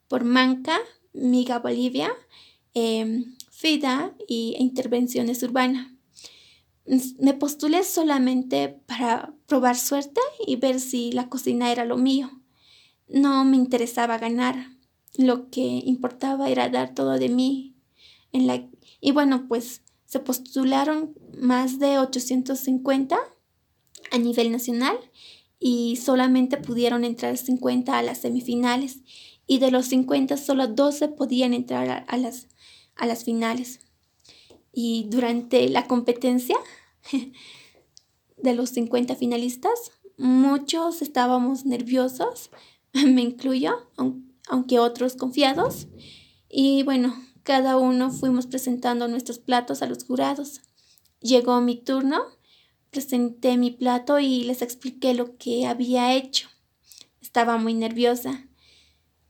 por 0.07 0.23
Manca, 0.23 0.77
Miga 1.13 1.59
Bolivia, 1.59 2.11
em, 2.73 3.35
FIDA 3.49 4.13
y 4.27 4.55
Intervenciones 4.59 5.41
Urbanas 5.43 5.87
me 7.19 7.33
postulé 7.33 7.83
solamente 7.83 8.69
para 8.85 9.33
probar 9.47 9.77
suerte 9.77 10.19
y 10.45 10.55
ver 10.55 10.79
si 10.79 11.11
la 11.11 11.29
cocina 11.29 11.71
era 11.71 11.85
lo 11.85 11.97
mío. 11.97 12.41
No 13.07 13.45
me 13.45 13.57
interesaba 13.57 14.17
ganar. 14.17 14.55
Lo 15.17 15.49
que 15.49 15.61
importaba 15.61 16.49
era 16.49 16.69
dar 16.69 16.93
todo 16.93 17.17
de 17.19 17.29
mí. 17.29 17.75
En 18.31 18.47
la... 18.47 18.67
Y 18.99 19.11
bueno, 19.11 19.45
pues 19.47 19.81
se 20.05 20.19
postularon 20.19 21.15
más 21.39 21.79
de 21.79 21.97
850 21.97 23.17
a 24.11 24.17
nivel 24.17 24.51
nacional 24.51 24.97
y 25.59 25.97
solamente 25.97 26.57
pudieron 26.57 27.03
entrar 27.03 27.37
50 27.37 27.97
a 27.97 28.01
las 28.01 28.19
semifinales 28.19 28.99
y 29.47 29.59
de 29.59 29.71
los 29.71 29.85
50 29.87 30.37
solo 30.37 30.67
12 30.67 31.09
podían 31.09 31.53
entrar 31.53 32.05
a 32.07 32.17
las, 32.17 32.47
a 32.95 33.05
las 33.05 33.23
finales. 33.23 33.79
Y 34.73 35.07
durante 35.09 35.69
la 35.69 35.87
competencia 35.87 36.57
de 38.37 38.53
los 38.53 38.69
50 38.71 39.15
finalistas, 39.15 39.91
muchos 40.17 41.01
estábamos 41.01 41.65
nerviosos, 41.65 42.49
me 42.93 43.21
incluyo, 43.21 43.89
aunque 44.51 44.77
otros 44.77 45.15
confiados. 45.15 45.87
Y 46.47 46.83
bueno, 46.83 47.15
cada 47.41 47.77
uno 47.77 48.11
fuimos 48.11 48.45
presentando 48.45 49.07
nuestros 49.07 49.39
platos 49.39 49.81
a 49.81 49.87
los 49.87 50.03
jurados. 50.03 50.61
Llegó 51.19 51.59
mi 51.61 51.75
turno, 51.75 52.21
presenté 52.91 53.57
mi 53.57 53.71
plato 53.71 54.19
y 54.19 54.43
les 54.43 54.61
expliqué 54.61 55.15
lo 55.15 55.37
que 55.37 55.65
había 55.65 56.13
hecho. 56.13 56.49
Estaba 57.19 57.57
muy 57.57 57.73
nerviosa. 57.73 58.47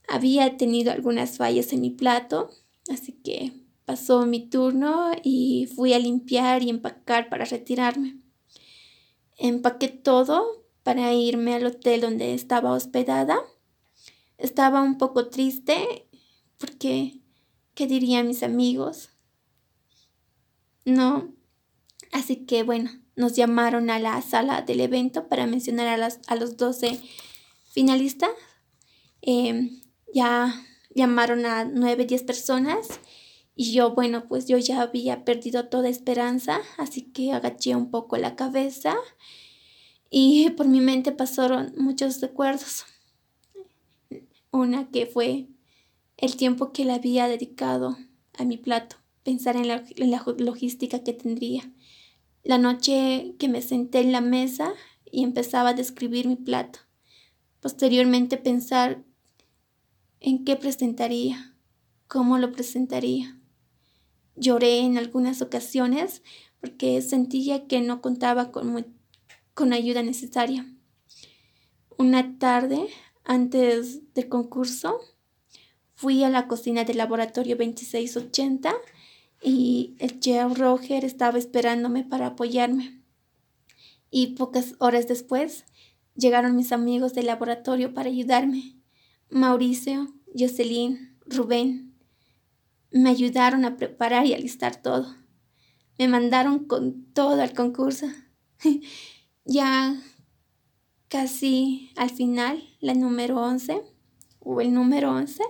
Había 0.06 0.58
tenido 0.58 0.92
algunas 0.92 1.38
fallas 1.38 1.72
en 1.72 1.80
mi 1.80 1.90
plato, 1.90 2.50
así 2.90 3.12
que 3.12 3.62
Pasó 3.84 4.26
mi 4.26 4.48
turno 4.48 5.10
y 5.24 5.68
fui 5.74 5.92
a 5.92 5.98
limpiar 5.98 6.62
y 6.62 6.70
empacar 6.70 7.28
para 7.28 7.44
retirarme. 7.44 8.16
Empaqué 9.36 9.88
todo 9.88 10.64
para 10.84 11.12
irme 11.12 11.54
al 11.54 11.66
hotel 11.66 12.00
donde 12.00 12.32
estaba 12.32 12.72
hospedada. 12.72 13.40
Estaba 14.42 14.82
un 14.82 14.98
poco 14.98 15.28
triste 15.28 16.08
porque, 16.58 17.20
¿qué 17.74 17.86
dirían 17.86 18.26
mis 18.26 18.42
amigos? 18.42 19.10
No. 20.84 21.32
Así 22.10 22.44
que 22.44 22.64
bueno, 22.64 22.90
nos 23.14 23.36
llamaron 23.36 23.88
a 23.88 24.00
la 24.00 24.20
sala 24.20 24.62
del 24.62 24.80
evento 24.80 25.28
para 25.28 25.46
mencionar 25.46 25.86
a, 25.86 25.96
las, 25.96 26.18
a 26.26 26.34
los 26.34 26.56
12 26.56 27.00
finalistas. 27.70 28.30
Em, 29.20 29.80
ya 30.12 30.60
llamaron 30.92 31.46
a 31.46 31.64
9, 31.64 32.04
10 32.04 32.24
personas 32.24 33.00
y 33.54 33.72
yo, 33.72 33.94
bueno, 33.94 34.26
pues 34.26 34.48
yo 34.48 34.58
ya 34.58 34.82
había 34.82 35.24
perdido 35.24 35.68
toda 35.68 35.88
esperanza, 35.88 36.60
así 36.78 37.02
que 37.12 37.32
agaché 37.32 37.76
un 37.76 37.92
poco 37.92 38.16
la 38.16 38.34
cabeza 38.34 38.96
y 40.10 40.50
por 40.50 40.66
mi 40.66 40.80
mente 40.80 41.12
pasaron 41.12 41.72
muchos 41.78 42.20
recuerdos. 42.20 42.86
Una 44.52 44.90
que 44.90 45.06
fue 45.06 45.48
el 46.18 46.36
tiempo 46.36 46.72
que 46.72 46.84
le 46.84 46.92
había 46.92 47.26
dedicado 47.26 47.96
a 48.34 48.44
mi 48.44 48.58
plato. 48.58 48.96
pensar 49.22 49.56
en 49.56 49.66
la, 49.66 49.82
logística 50.36 51.02
que 51.02 51.14
tendría. 51.14 51.72
La 52.44 52.58
noche 52.58 53.34
que 53.38 53.48
me 53.48 53.62
senté 53.62 54.00
en 54.00 54.12
la 54.12 54.20
mesa 54.20 54.74
y 55.10 55.22
empezaba 55.22 55.70
a 55.70 55.74
describir 55.74 56.28
mi 56.28 56.36
plato. 56.36 56.80
Posteriormente 57.60 58.36
pensar 58.36 59.02
en 60.20 60.44
qué 60.44 60.56
presentaría, 60.56 61.56
cómo 62.06 62.36
lo 62.36 62.52
presentaría. 62.52 63.40
Lloré 64.36 64.80
en 64.80 64.98
algunas 64.98 65.40
ocasiones 65.40 66.22
porque 66.60 67.00
sentía 67.00 67.66
que 67.66 67.80
no 67.80 68.02
contaba 68.02 68.52
con, 68.52 68.98
con 69.54 69.72
ayuda 69.72 70.02
necesaria. 70.02 70.66
Una 71.96 72.38
tarde, 72.38 72.88
antes 73.24 74.12
del 74.14 74.28
concurso, 74.28 75.00
fui 75.94 76.24
a 76.24 76.30
la 76.30 76.48
cocina 76.48 76.84
del 76.84 76.98
laboratorio 76.98 77.56
2680 77.56 78.74
y 79.42 79.96
el 79.98 80.20
chef 80.20 80.58
Roger 80.58 81.04
estaba 81.04 81.38
esperándome 81.38 82.04
para 82.04 82.28
apoyarme. 82.28 83.02
Y 84.10 84.34
pocas 84.34 84.74
horas 84.78 85.08
después 85.08 85.64
llegaron 86.14 86.56
mis 86.56 86.72
amigos 86.72 87.14
del 87.14 87.26
laboratorio 87.26 87.94
para 87.94 88.08
ayudarme. 88.08 88.76
Mauricio, 89.30 90.12
Jocelyn, 90.36 91.18
Rubén. 91.26 91.94
Me 92.90 93.10
ayudaron 93.10 93.64
a 93.64 93.76
preparar 93.76 94.26
y 94.26 94.34
alistar 94.34 94.82
todo. 94.82 95.16
Me 95.98 96.08
mandaron 96.08 96.66
con 96.66 97.06
todo 97.12 97.40
al 97.40 97.54
concurso. 97.54 98.06
ya 99.44 100.02
casi 101.12 101.92
al 101.96 102.08
final, 102.08 102.74
la 102.80 102.94
número 102.94 103.36
11 103.36 103.82
o 104.40 104.62
el 104.62 104.72
número 104.72 105.12
11, 105.12 105.44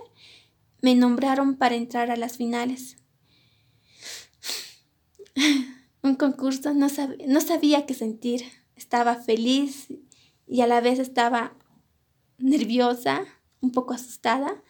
me 0.81 0.93
nombraron 0.93 1.55
para 1.55 1.75
entrar 1.75 2.11
a 2.11 2.17
las 2.17 2.35
finales. 2.35 2.97
Un 6.03 6.15
concurso, 6.15 6.73
no, 6.73 6.87
no 7.27 7.39
sabía 7.39 7.85
qué 7.85 7.93
sentir. 7.93 8.43
Estaba 8.75 9.15
feliz 9.15 9.87
y 10.45 10.59
a 10.59 10.67
la 10.67 10.81
vez 10.81 10.99
estaba 10.99 11.55
nerviosa, 12.39 13.23
un 13.61 13.71
poco 13.71 13.93
asustada, 13.93 14.61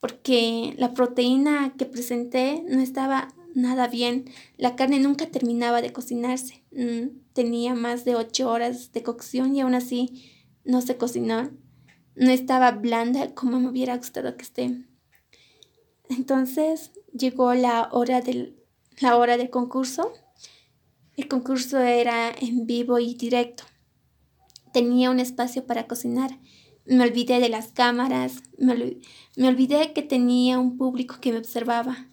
porque 0.00 0.74
la 0.76 0.92
proteína 0.92 1.72
que 1.78 1.86
presenté 1.86 2.62
no 2.68 2.82
estaba 2.82 3.28
nada 3.56 3.88
bien. 3.88 4.26
La 4.58 4.76
carne 4.76 5.00
nunca 5.00 5.26
terminaba 5.26 5.82
de 5.82 5.92
cocinarse. 5.92 6.62
Mm, 6.72 7.18
tenía 7.32 7.74
más 7.74 8.04
de 8.04 8.14
ocho 8.14 8.50
horas 8.50 8.92
de 8.92 9.02
cocción 9.02 9.56
y 9.56 9.62
aún 9.62 9.74
así 9.74 10.30
no 10.64 10.82
se 10.82 10.96
cocinó. 10.96 11.50
No 12.14 12.30
estaba 12.30 12.70
blanda 12.70 13.34
como 13.34 13.58
me 13.58 13.68
hubiera 13.68 13.96
gustado 13.96 14.36
que 14.36 14.44
esté. 14.44 14.84
Entonces 16.08 16.92
llegó 17.12 17.54
la 17.54 17.88
hora 17.92 18.20
del, 18.20 18.62
la 19.00 19.16
hora 19.16 19.36
del 19.36 19.50
concurso. 19.50 20.12
El 21.16 21.26
concurso 21.28 21.80
era 21.80 22.30
en 22.30 22.66
vivo 22.66 22.98
y 22.98 23.14
directo. 23.14 23.64
Tenía 24.72 25.10
un 25.10 25.18
espacio 25.18 25.66
para 25.66 25.86
cocinar. 25.86 26.38
Me 26.84 27.02
olvidé 27.02 27.40
de 27.40 27.48
las 27.48 27.72
cámaras, 27.72 28.42
me, 28.58 28.98
me 29.36 29.48
olvidé 29.48 29.92
que 29.92 30.02
tenía 30.02 30.58
un 30.58 30.76
público 30.76 31.16
que 31.20 31.32
me 31.32 31.38
observaba. 31.38 32.06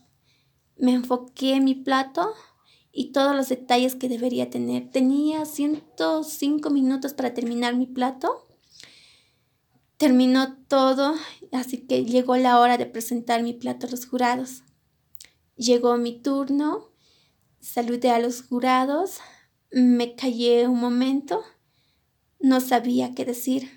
Me 0.78 0.94
enfoqué 0.94 1.54
en 1.54 1.66
mi 1.66 1.76
plato 1.76 2.34
y 2.92 3.12
todos 3.12 3.36
los 3.36 3.50
detalles 3.50 3.96
que 3.96 4.08
debería 4.08 4.50
tener. 4.50 4.90
Tenía 4.92 5.46
105 5.46 6.70
minutos 6.70 7.14
para 7.14 7.34
terminar 7.34 7.76
mi 7.76 7.88
plato. 7.88 8.48
Terminó 9.98 10.58
todo, 10.68 11.16
así 11.52 11.80
que 11.80 12.06
llegó 12.06 12.38
la 12.38 12.60
hora 12.60 12.78
de 12.78 12.86
presentar 12.86 13.42
mi 13.42 13.54
plato 13.54 13.88
a 13.88 13.90
los 13.90 14.06
jurados. 14.06 14.64
Llegó 15.56 15.98
mi 15.98 16.22
turno, 16.22 16.92
saludé 17.60 18.10
a 18.10 18.20
los 18.20 18.44
jurados, 18.44 19.20
me 19.72 20.16
callé 20.16 20.68
un 20.68 20.80
momento, 20.80 21.44
no 22.40 22.60
sabía 22.60 23.16
qué 23.16 23.26
decir. 23.26 23.70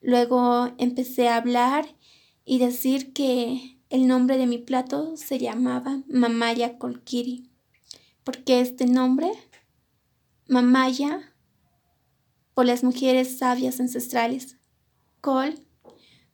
Luego 0.00 0.72
empecé 0.78 1.28
a 1.28 1.36
hablar 1.36 1.96
y 2.44 2.58
decir 2.58 3.12
que 3.12 3.77
el 3.90 4.06
nombre 4.06 4.36
de 4.36 4.46
mi 4.46 4.58
plato 4.58 5.16
se 5.16 5.38
llamaba 5.38 6.02
Mamaya 6.08 6.78
Kolkiri. 6.78 7.50
¿Por 8.22 8.44
qué 8.44 8.60
este 8.60 8.86
nombre? 8.86 9.32
Mamaya 10.46 11.34
por 12.52 12.66
las 12.66 12.84
mujeres 12.84 13.38
sabias 13.38 13.80
ancestrales. 13.80 14.58
Kol 15.20 15.54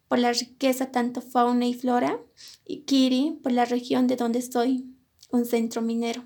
por 0.09 0.19
la 0.19 0.33
riqueza 0.33 0.91
tanto 0.91 1.21
fauna 1.21 1.67
y 1.67 1.75
flora. 1.75 2.19
Y 2.65 2.83
Kiri 2.83 3.39
por 3.43 3.53
la 3.53 3.65
región 3.65 4.07
de 4.09 4.17
donde 4.17 4.41
estoy, 4.41 4.93
un 5.31 5.45
centro 5.45 5.81
minero. 5.81 6.25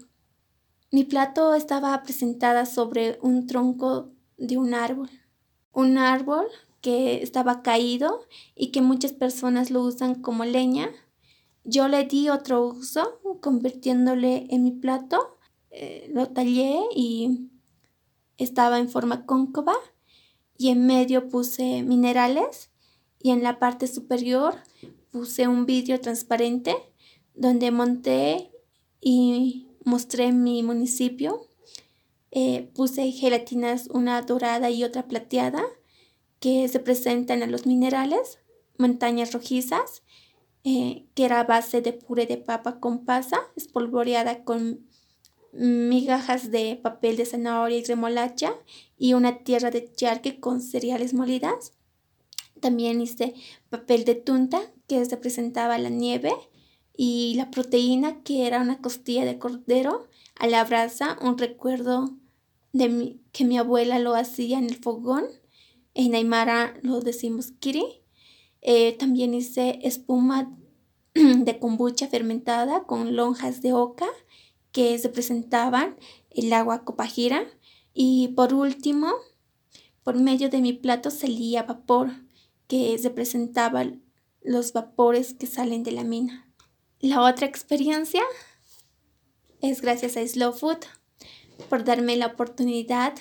Mi 0.91 1.05
plato 1.05 1.55
estaba 1.55 2.03
presentada 2.03 2.65
sobre 2.65 3.19
un 3.21 3.47
tronco 3.47 4.13
de 4.39 4.57
un 4.57 4.73
árbol. 4.73 5.11
Un 5.73 5.99
árbol 5.99 6.47
que 6.81 7.23
estaba 7.23 7.63
caído 7.63 8.25
y 8.55 8.71
que 8.71 8.81
muchas 8.81 9.13
personas 9.13 9.71
lo 9.71 9.83
usan 9.83 10.15
como 10.15 10.45
leña 10.47 10.91
yo 11.69 11.87
le 11.87 12.05
di 12.05 12.31
otro 12.31 12.67
uso 12.67 13.21
convirtiéndole 13.43 14.47
en 14.49 14.65
mi 14.65 14.73
plato, 14.73 15.37
eh, 15.71 16.11
lo 16.15 16.29
tallé 16.31 16.81
y 16.97 17.51
estaba 18.39 18.79
en 18.79 18.89
forma 18.89 19.27
cóncava 19.27 19.75
y 20.57 20.71
en 20.71 20.87
medio 20.87 21.29
puse 21.29 21.83
minerales 21.83 22.71
y 23.21 23.31
en 23.31 23.43
la 23.43 23.59
parte 23.59 23.87
superior 23.87 24.55
puse 25.11 25.47
un 25.47 25.67
vidrio 25.67 26.01
transparente 26.01 26.75
donde 27.35 27.71
monté 27.71 28.51
y 29.03 29.69
mostré 29.85 30.33
mi 30.33 30.63
municipio. 30.63 31.49
Eh, 32.31 32.71
puse 32.75 33.11
gelatinas, 33.13 33.89
una 33.93 34.23
dorada 34.23 34.71
y 34.71 34.85
otra 34.85 35.07
plateada, 35.07 35.63
que 36.41 36.69
se 36.69 36.79
presentan 36.79 37.43
en 37.43 37.53
los 37.53 37.67
minerales, 37.67 38.39
montañas 38.79 39.33
rojizas 39.33 40.03
eh, 40.65 41.07
que 41.15 41.25
era 41.25 41.45
base 41.45 41.81
de 41.81 41.93
puré 41.93 42.27
de 42.27 42.37
papa 42.37 42.81
con 42.81 43.05
pasa, 43.05 43.41
espolvoreada 43.57 44.45
con 44.45 44.87
migajas 45.53 46.51
de 46.51 46.79
papel 46.83 47.17
de 47.17 47.27
zanahoria 47.27 47.79
y 47.79 47.85
remolacha 47.85 48.55
y 48.99 49.15
una 49.15 49.39
tierra 49.39 49.71
de 49.71 49.91
charque 49.93 50.41
con 50.41 50.61
cereales 50.61 51.15
molidas. 51.15 51.73
También 52.61 53.01
hice 53.01 53.35
papel 53.71 54.05
de 54.05 54.15
tunta 54.15 54.61
que 54.87 55.05
representaba 55.05 55.79
la 55.79 55.91
nieve 55.91 56.33
y 56.97 57.35
la 57.37 57.51
proteína 57.51 58.23
que 58.23 58.47
era 58.47 58.61
una 58.61 58.81
costilla 58.81 59.25
de 59.25 59.39
cordero 59.39 60.09
a 60.35 60.47
la 60.47 60.65
brasa, 60.65 61.17
un 61.23 61.39
recuerdo 61.39 62.11
de 62.73 63.19
que 63.33 63.45
mi 63.45 63.59
abuela 63.59 63.99
lo 63.99 64.15
hacía 64.15 64.59
en 64.59 64.65
el 64.65 64.77
fogón. 64.77 65.25
En 65.95 66.15
Aymara 66.15 66.75
lo 66.83 67.01
decimos 67.01 67.53
kiri. 67.59 68.03
Eh, 68.61 68.97
también 68.99 69.35
hice 69.35 69.79
espuma 69.83 70.57
de 71.15 71.59
kombucha 71.59 72.09
fermentada 72.09 72.85
con 72.85 73.17
lonjas 73.17 73.63
de 73.63 73.73
oca 73.73 74.07
que 74.73 74.99
se 74.99 75.09
presentaban 75.09 75.97
el 76.31 76.53
agua 76.53 76.85
copajira. 76.85 77.47
Y 77.95 78.29
por 78.29 78.55
último, 78.55 79.13
por 80.03 80.17
medio 80.17 80.51
de 80.51 80.61
mi 80.61 80.73
plato 80.73 81.11
salía 81.11 81.65
vapor 81.65 82.11
que 82.67 82.97
se 82.99 83.11
presentaban 83.11 84.03
los 84.43 84.73
vapores 84.73 85.35
que 85.35 85.47
salen 85.47 85.83
de 85.83 85.93
la 85.93 86.05
mina. 86.05 86.49
La 87.01 87.23
otra 87.23 87.47
experiencia 87.47 88.23
es 89.61 89.81
gracias 89.81 90.17
a 90.17 90.27
Slow 90.27 90.53
Food 90.53 90.79
por 91.69 91.85
darme 91.85 92.17
la 92.17 92.27
oportunidad 92.27 93.15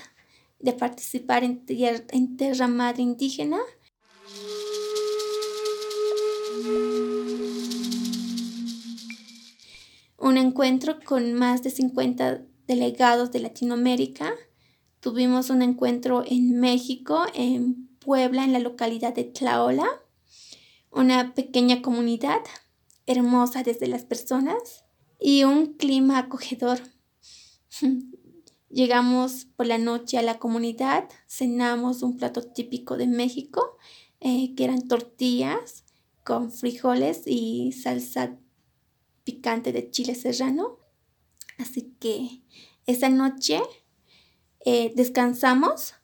de 0.60 0.74
participar 0.74 1.44
en, 1.44 1.64
en 1.68 2.38
Tierra 2.38 2.68
Madre 2.68 3.04
Indígena 3.04 3.60
un 10.28 10.38
encuentro 10.38 11.00
con 11.06 11.34
más 11.34 11.64
de 11.64 11.70
50 11.70 12.44
delegados 12.68 13.32
de 13.32 13.40
Latinoamérica. 13.40 14.34
Tuvimos 15.00 15.50
un 15.50 15.62
encuentro 15.62 16.24
en 16.28 16.60
México, 16.60 17.26
en 17.34 17.88
Puebla, 18.00 18.44
en 18.44 18.52
la 18.52 18.60
localidad 18.60 19.16
de 19.16 19.24
Tlaola, 19.24 19.88
una 20.92 21.34
pequeña 21.34 21.82
comunidad 21.82 22.42
hermosa 23.06 23.64
desde 23.64 23.88
las 23.88 24.04
personas 24.04 24.84
y 25.20 25.46
un 25.46 25.74
clima 25.74 26.20
acogedor. 26.20 26.80
Llegamos 28.70 29.46
por 29.56 29.66
la 29.66 29.78
noche 29.78 30.18
a 30.18 30.24
la 30.24 30.40
comunidad, 30.40 31.08
cenamos 31.28 32.04
un 32.04 32.18
plato 32.18 32.42
típico 32.42 32.98
de 32.98 33.08
México, 33.08 33.78
eh, 34.20 34.54
que 34.56 34.66
eran 34.66 34.90
tortillas 34.90 35.86
con 36.26 36.52
frijoles 36.52 37.22
y 37.26 37.72
salsa 37.72 38.38
picante 39.28 39.74
de 39.74 39.92
chile 39.92 40.16
serrano. 40.16 40.80
Así 41.58 41.94
que 42.00 42.42
esa 42.86 43.10
noche 43.10 43.62
eh, 44.66 44.94
descansamos. 44.96 45.96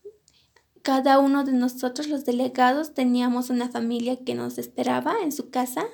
Cada 0.82 1.20
uno 1.20 1.46
de 1.46 1.54
nosotros, 1.54 2.10
los 2.10 2.26
delegados, 2.26 2.94
teníamos 2.94 3.50
una 3.50 3.70
familia 3.70 4.18
que 4.26 4.36
nos 4.36 4.58
esperaba 4.58 5.16
en 5.24 5.32
su 5.32 5.50
casa. 5.52 5.86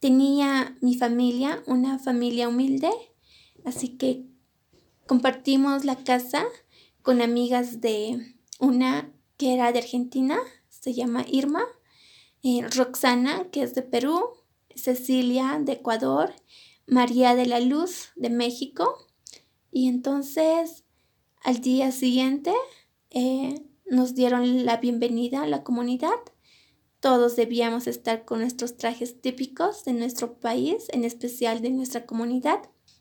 Tenía 0.00 0.78
mi 0.80 0.94
familia, 0.94 1.62
una 1.66 1.98
familia 1.98 2.48
humilde, 2.48 2.90
Así 3.64 3.96
que 3.96 4.26
compartimos 5.06 5.84
la 5.84 5.96
casa 6.04 6.44
con 7.02 7.22
amigas 7.22 7.80
de 7.80 8.36
una 8.60 9.10
que 9.38 9.54
era 9.54 9.72
de 9.72 9.78
Argentina, 9.80 10.38
se 10.68 10.92
llama 10.92 11.24
Irma, 11.26 11.64
eh, 12.42 12.66
Roxana, 12.76 13.48
que 13.50 13.62
es 13.62 13.74
de 13.74 13.82
Perú, 13.82 14.20
Cecilia 14.76 15.60
de 15.60 15.72
Ecuador, 15.72 16.34
María 16.86 17.34
de 17.34 17.46
la 17.46 17.60
Luz 17.60 18.10
de 18.16 18.30
México. 18.30 19.06
Y 19.70 19.88
entonces 19.88 20.84
al 21.42 21.60
día 21.60 21.92
siguiente 21.92 22.52
eh, 23.10 23.62
nos 23.86 24.14
dieron 24.14 24.64
la 24.64 24.78
bienvenida 24.78 25.42
a 25.42 25.46
la 25.46 25.62
comunidad. 25.62 26.16
Todos 27.00 27.36
debíamos 27.36 27.86
estar 27.86 28.24
con 28.24 28.40
nuestros 28.40 28.76
trajes 28.76 29.20
típicos 29.20 29.84
de 29.84 29.92
nuestro 29.92 30.40
país, 30.40 30.86
en 30.90 31.04
especial 31.04 31.60
de 31.60 31.70
nuestra 31.70 32.06
comunidad. 32.06 32.60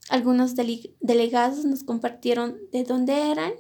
Algunos 0.09 0.55
delegados 0.55 1.63
nos 1.63 1.86
compartieron 1.86 2.57
de 2.73 2.83
dónde 2.83 3.31
eran, 3.31 3.53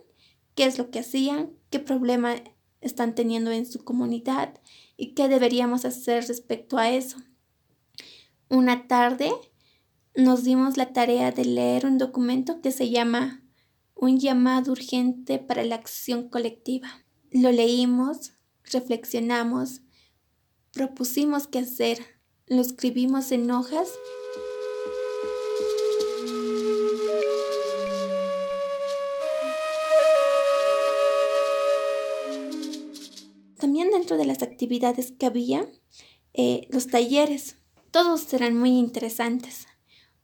qué 0.55 0.65
es 0.65 0.77
lo 0.77 0.91
que 0.91 0.99
hacían, 0.99 1.53
qué 1.69 1.79
problema 1.79 2.35
están 2.81 3.15
teniendo 3.15 3.51
en 3.51 3.65
su 3.65 3.83
comunidad 3.85 4.59
y 4.97 5.13
qué 5.13 5.29
deberíamos 5.29 5.85
hacer 5.85 6.27
respecto 6.27 6.77
a 6.77 6.91
eso. 6.91 7.17
Una 8.53 8.87
tarde 8.87 9.31
nos 10.15 10.43
dimos 10.43 10.77
la 10.77 10.93
tarea 10.93 11.31
de 11.31 11.43
leer 11.43 11.87
un 11.87 11.97
documento 11.97 12.61
que 12.61 12.69
se 12.69 12.91
llama 12.91 13.43
Un 13.95 14.19
llamado 14.19 14.73
urgente 14.73 15.39
para 15.39 15.63
la 15.63 15.73
acción 15.73 16.29
colectiva. 16.29 16.87
Lo 17.31 17.51
leímos, 17.51 18.33
reflexionamos, 18.71 19.81
propusimos 20.71 21.47
qué 21.47 21.57
hacer, 21.57 21.97
lo 22.45 22.61
escribimos 22.61 23.31
en 23.31 23.49
hojas 23.49 23.89
También 33.57 33.89
dentro 33.89 34.17
de 34.17 34.25
las 34.25 34.43
actividades 34.43 35.11
que 35.11 35.25
había, 35.25 35.67
eh, 36.33 36.67
los 36.69 36.85
talleres, 36.85 37.62
todos 37.93 38.33
eran 38.33 38.57
muy 38.57 38.71
interesantes. 38.71 39.67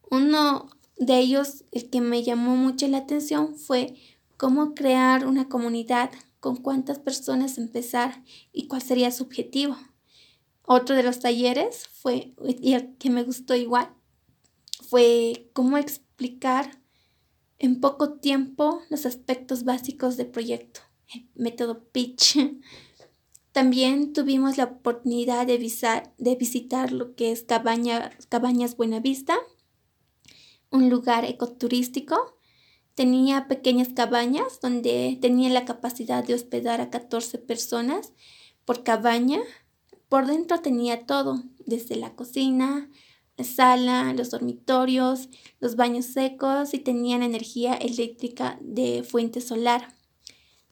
Uno 0.10 0.72
de 0.98 1.20
ellos, 1.20 1.66
el 1.72 1.92
que 1.92 2.02
me 2.02 2.24
llamó 2.24 2.56
mucho 2.56 2.88
la 2.88 2.98
atención, 2.98 3.56
fue 3.56 3.94
cómo 4.38 4.74
crear 4.74 5.28
una 5.28 5.50
comunidad, 5.50 6.10
con 6.40 6.56
cuántas 6.56 6.98
personas 6.98 7.60
empezar 7.60 8.24
y 8.52 8.68
cuál 8.68 8.82
sería 8.82 9.12
su 9.12 9.24
objetivo. 9.24 9.78
Otro 10.64 10.96
de 10.96 11.04
los 11.04 11.20
talleres 11.20 11.88
fue, 11.88 12.34
y 12.44 12.74
el 12.74 12.98
que 12.98 13.12
me 13.12 13.22
gustó 13.22 13.56
igual, 13.56 13.94
fue 14.90 15.52
cómo 15.54 15.78
explicar 15.78 16.82
en 17.60 17.82
poco 17.82 18.14
tiempo 18.14 18.82
los 18.90 19.06
aspectos 19.06 19.64
básicos 19.64 20.18
del 20.18 20.32
proyecto, 20.32 20.80
el 21.14 21.30
método 21.36 21.84
pitch. 21.92 22.36
También 23.60 24.14
tuvimos 24.14 24.56
la 24.58 24.64
oportunidad 24.64 25.46
de, 25.46 25.58
de 26.18 26.36
visitar 26.38 26.94
lo 26.94 27.14
que 27.14 27.34
es 27.34 27.44
Cabaña, 27.44 28.10
Cabañas 28.30 28.78
Buenavista, 28.78 29.38
un 30.72 30.90
lugar 30.90 31.26
ecoturístico. 31.26 32.38
Tenía 32.96 33.50
pequeñas 33.50 33.90
cabañas 33.90 34.62
donde 34.62 35.18
tenía 35.20 35.50
la 35.50 35.66
capacidad 35.66 36.24
de 36.24 36.36
hospedar 36.36 36.80
a 36.80 36.90
14 36.90 37.38
personas 37.38 38.14
por 38.64 38.84
cabaña. 38.84 39.42
Por 40.08 40.26
dentro 40.26 40.62
tenía 40.62 41.06
todo, 41.06 41.44
desde 41.66 41.98
la 41.98 42.16
cocina, 42.16 42.90
la 43.36 43.44
sala, 43.44 44.14
los 44.14 44.32
dormitorios, 44.32 45.28
los 45.60 45.76
baños 45.76 46.06
secos 46.06 46.74
y 46.74 46.80
tenían 46.80 47.24
energía 47.24 47.74
eléctrica 47.74 48.58
de 48.62 49.04
fuente 49.04 49.42
solar. 49.42 49.99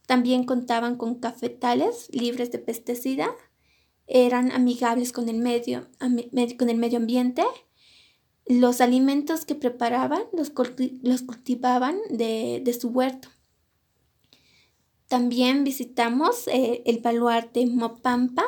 También 0.07 0.45
contaban 0.45 0.95
con 0.95 1.15
cafetales 1.15 2.07
libres 2.13 2.49
de 2.49 2.59
pesticida, 2.59 3.29
eran 4.07 4.53
amigables 4.53 5.11
con 5.11 5.27
el 5.27 5.37
medio, 5.37 5.89
con 6.57 6.69
el 6.69 6.77
medio 6.77 6.97
ambiente. 6.97 7.43
Los 8.45 8.79
alimentos 8.79 9.43
que 9.43 9.53
preparaban 9.53 10.23
los, 10.31 10.53
los 11.03 11.21
cultivaban 11.23 11.97
de, 12.09 12.77
su 12.79 12.87
huerto. 12.87 13.27
También 15.09 15.65
visitamos 15.65 16.47
eh, 16.47 16.83
el 16.85 16.99
baluarte 16.99 17.65
Mopampa, 17.67 18.45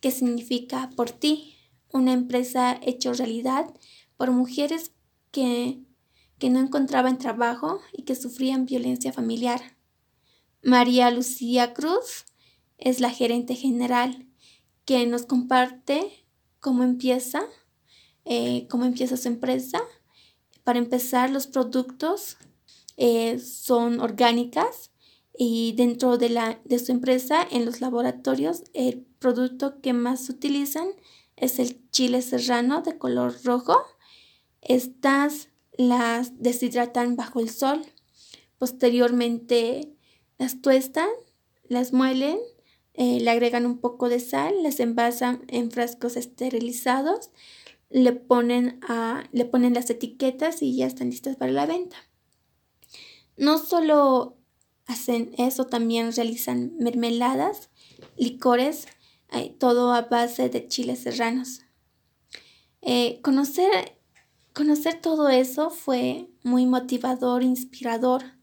que 0.00 0.10
significa 0.10 0.90
por 0.96 1.12
ti, 1.12 1.54
una 1.92 2.12
empresa 2.12 2.76
hecha 2.82 3.12
realidad 3.12 3.72
por 4.16 4.32
mujeres 4.32 4.92
que, 5.30 5.80
que 6.38 6.50
no 6.50 6.58
encontraban 6.58 7.18
trabajo 7.18 7.80
y 7.92 8.02
que 8.02 8.16
sufrían 8.16 8.66
violencia 8.66 9.12
familiar. 9.12 9.60
María 10.62 11.10
Lucía 11.10 11.74
Cruz 11.74 12.24
es 12.78 13.00
la 13.00 13.10
gerente 13.10 13.56
general 13.56 14.26
que 14.84 15.04
nos 15.06 15.26
comparte 15.26 16.24
cómo 16.60 16.84
empieza, 16.84 17.42
eh, 18.24 18.68
cómo 18.70 18.84
empieza 18.84 19.16
su 19.16 19.26
empresa. 19.26 19.80
Para 20.62 20.78
empezar, 20.78 21.30
los 21.30 21.48
productos 21.48 22.36
eh, 22.96 23.40
son 23.40 24.00
orgánicas 24.00 24.92
y 25.36 25.72
dentro 25.72 26.16
de, 26.16 26.28
la, 26.28 26.60
de 26.64 26.78
su 26.78 26.92
empresa, 26.92 27.44
en 27.50 27.64
los 27.64 27.80
laboratorios, 27.80 28.62
el 28.72 29.04
producto 29.18 29.80
que 29.80 29.92
más 29.92 30.28
utilizan 30.28 30.88
es 31.36 31.58
el 31.58 31.90
chile 31.90 32.22
serrano 32.22 32.82
de 32.82 32.98
color 32.98 33.34
rojo. 33.42 33.76
Estas 34.60 35.48
las 35.76 36.40
deshidratan 36.40 37.16
bajo 37.16 37.40
el 37.40 37.50
sol. 37.50 37.84
Posteriormente 38.58 39.96
las 40.42 40.60
tuestan, 40.60 41.08
las 41.68 41.92
muelen, 41.92 42.36
eh, 42.94 43.20
le 43.20 43.30
agregan 43.30 43.64
un 43.64 43.78
poco 43.78 44.08
de 44.08 44.18
sal, 44.18 44.52
las 44.64 44.80
envasan 44.80 45.44
en 45.46 45.70
frascos 45.70 46.16
esterilizados, 46.16 47.30
le 47.90 48.10
ponen, 48.10 48.80
a, 48.82 49.22
le 49.30 49.44
ponen 49.44 49.72
las 49.72 49.88
etiquetas 49.88 50.60
y 50.60 50.74
ya 50.74 50.88
están 50.88 51.10
listas 51.10 51.36
para 51.36 51.52
la 51.52 51.66
venta. 51.66 51.96
No 53.36 53.56
solo 53.56 54.36
hacen 54.86 55.32
eso, 55.38 55.66
también 55.66 56.10
realizan 56.12 56.72
mermeladas, 56.76 57.70
licores, 58.16 58.88
todo 59.60 59.92
a 59.92 60.02
base 60.02 60.48
de 60.48 60.66
chiles 60.66 61.04
serranos. 61.04 61.60
Eh, 62.80 63.20
conocer, 63.22 63.96
conocer 64.52 65.00
todo 65.00 65.28
eso 65.28 65.70
fue 65.70 66.30
muy 66.42 66.66
motivador, 66.66 67.44
inspirador 67.44 68.41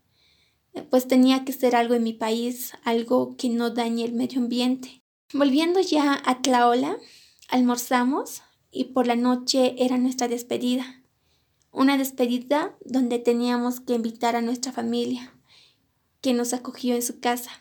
pues 0.90 1.08
tenía 1.08 1.46
que 1.46 1.54
ser 1.54 1.76
algo 1.76 1.96
en 1.96 2.04
mi 2.04 2.14
país, 2.14 2.74
algo 2.84 3.36
que 3.36 3.50
no 3.50 3.70
dañe 3.72 4.06
el 4.06 4.14
medio 4.14 4.40
ambiente. 4.40 5.04
Volviendo 5.34 5.80
ya 5.80 6.22
a 6.26 6.42
Tlaola, 6.42 6.98
almorzamos 7.50 8.42
y 8.72 8.86
por 8.86 9.08
la 9.08 9.16
noche 9.16 9.76
era 9.78 9.98
nuestra 9.98 10.28
despedida. 10.28 11.04
Una 11.72 11.98
despedida 11.98 12.76
donde 12.84 13.20
teníamos 13.20 13.80
que 13.80 13.94
invitar 13.94 14.36
a 14.36 14.42
nuestra 14.42 14.72
familia, 14.72 15.34
que 16.22 16.34
nos 16.34 16.54
acogió 16.54 16.96
en 16.96 17.04
su 17.04 17.20
casa. 17.20 17.52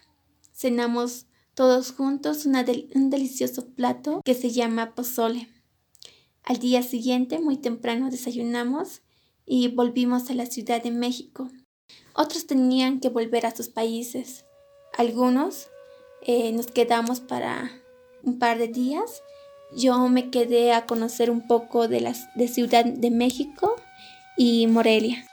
Cenamos 0.53 1.27
todos 1.55 1.93
juntos 1.93 2.47
un 2.47 3.11
delicioso 3.11 3.69
plato 3.69 4.23
que 4.25 4.35
se 4.35 4.51
llama 4.51 4.95
pozole. 4.95 5.49
Al 6.43 6.59
día 6.59 6.83
siguiente, 6.83 7.39
muy 7.39 7.59
temprano, 7.59 8.11
desayunamos 8.11 9.03
y 9.45 9.69
volvimos 9.69 10.31
a 10.31 10.35
la 10.35 10.47
Ciudad 10.47 10.83
de 10.83 10.91
México 10.91 11.51
otros 12.15 12.47
tenían 12.47 13.01
que 13.01 13.09
volver 13.09 13.47
a 13.47 13.55
sus 13.55 13.69
países. 13.69 14.45
Algunos 14.97 15.69
eh, 16.23 16.53
nos 16.53 16.67
quedamos 16.67 17.21
para 17.21 17.71
un 18.23 18.39
par 18.39 18.59
de 18.59 18.69
días. 18.69 19.23
Yo 19.77 20.09
me 20.09 20.31
quedé 20.31 20.73
a 20.73 20.87
conocer 20.87 21.31
un 21.31 21.47
poco 21.47 21.89
de, 21.89 22.01
la 22.01 22.15
de 22.35 22.49
Ciudad 22.49 22.85
de 22.85 23.11
México 23.11 23.77
y 24.37 24.67
Morelia. 24.67 25.25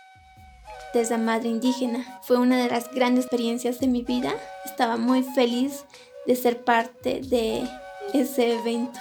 Desde 0.94 1.18
madre 1.18 1.50
indígena 1.50 2.20
fue 2.24 2.38
una 2.38 2.62
de 2.62 2.70
las 2.70 2.92
grandes 2.92 3.26
experiencias 3.26 3.80
de 3.80 3.88
mi 3.88 4.02
vida. 4.02 4.34
Estaba 4.64 4.98
muy 4.98 5.24
feliz 5.24 5.86
de 6.26 6.36
ser 6.36 6.64
parte 6.64 7.22
de 7.22 7.68
ese 8.14 8.54
evento. 8.54 9.00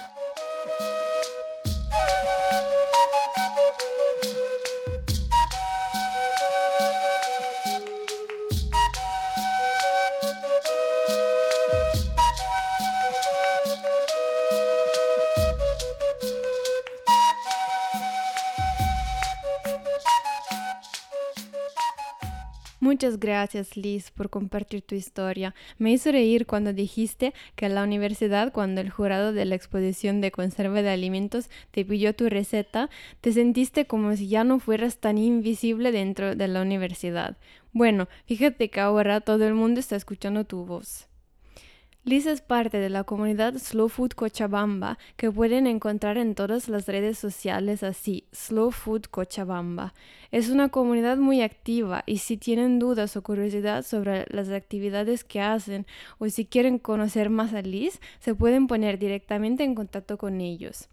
Muchas 22.85 23.19
gracias 23.19 23.77
Liz 23.77 24.11
por 24.11 24.29
compartir 24.29 24.83
tu 24.83 24.93
historia. 24.93 25.55
Me 25.79 25.91
hizo 25.91 26.11
reír 26.11 26.45
cuando 26.45 26.71
dijiste 26.71 27.33
que 27.55 27.65
en 27.65 27.73
la 27.73 27.81
universidad, 27.81 28.53
cuando 28.53 28.79
el 28.79 28.91
jurado 28.91 29.33
de 29.33 29.43
la 29.45 29.55
exposición 29.55 30.21
de 30.21 30.29
conserva 30.29 30.83
de 30.83 30.91
alimentos 30.91 31.49
te 31.71 31.83
pidió 31.83 32.13
tu 32.13 32.29
receta, 32.29 32.91
te 33.21 33.33
sentiste 33.33 33.87
como 33.87 34.15
si 34.15 34.27
ya 34.27 34.43
no 34.43 34.59
fueras 34.59 34.99
tan 34.99 35.17
invisible 35.17 35.91
dentro 35.91 36.35
de 36.35 36.47
la 36.47 36.61
universidad. 36.61 37.37
Bueno, 37.73 38.07
fíjate 38.27 38.69
que 38.69 38.81
ahora 38.81 39.19
todo 39.19 39.47
el 39.47 39.55
mundo 39.55 39.79
está 39.79 39.95
escuchando 39.95 40.45
tu 40.45 40.63
voz. 40.63 41.07
Liz 42.07 42.27
es 42.27 42.41
parte 42.41 42.77
de 42.77 42.89
la 42.89 43.03
comunidad 43.03 43.55
Slow 43.57 43.89
Food 43.89 44.11
Cochabamba 44.11 44.99
que 45.17 45.31
pueden 45.31 45.65
encontrar 45.65 46.19
en 46.19 46.35
todas 46.35 46.69
las 46.69 46.85
redes 46.85 47.17
sociales 47.17 47.81
así, 47.81 48.27
Slow 48.31 48.69
Food 48.69 49.05
Cochabamba. 49.09 49.95
Es 50.29 50.49
una 50.49 50.69
comunidad 50.69 51.17
muy 51.17 51.41
activa 51.41 52.03
y 52.05 52.19
si 52.19 52.37
tienen 52.37 52.77
dudas 52.77 53.17
o 53.17 53.23
curiosidad 53.23 53.83
sobre 53.83 54.27
las 54.29 54.49
actividades 54.49 55.23
que 55.23 55.41
hacen 55.41 55.87
o 56.19 56.29
si 56.29 56.45
quieren 56.45 56.77
conocer 56.77 57.31
más 57.31 57.55
a 57.55 57.63
Liz, 57.63 57.99
se 58.19 58.35
pueden 58.35 58.67
poner 58.67 58.99
directamente 58.99 59.63
en 59.63 59.73
contacto 59.73 60.19
con 60.19 60.41
ellos. 60.41 60.89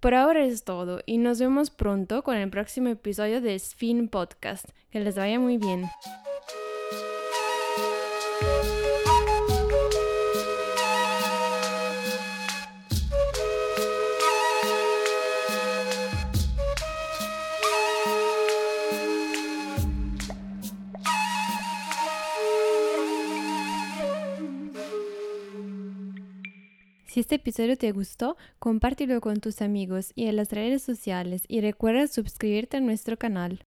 Por 0.00 0.14
ahora 0.14 0.46
es 0.46 0.64
todo 0.64 1.02
y 1.04 1.18
nos 1.18 1.38
vemos 1.38 1.68
pronto 1.68 2.22
con 2.22 2.36
el 2.36 2.48
próximo 2.48 2.88
episodio 2.88 3.42
de 3.42 3.54
Spin 3.56 4.08
Podcast. 4.08 4.70
Que 4.90 5.00
les 5.00 5.14
vaya 5.14 5.38
muy 5.38 5.58
bien. 5.58 5.84
Si 27.18 27.22
este 27.22 27.34
episodio 27.34 27.76
te 27.76 27.90
gustó, 27.90 28.36
compártelo 28.60 29.20
con 29.20 29.40
tus 29.40 29.60
amigos 29.60 30.12
y 30.14 30.26
en 30.26 30.36
las 30.36 30.52
redes 30.52 30.84
sociales 30.84 31.42
y 31.48 31.60
recuerda 31.60 32.06
suscribirte 32.06 32.76
a 32.76 32.80
nuestro 32.80 33.16
canal. 33.16 33.66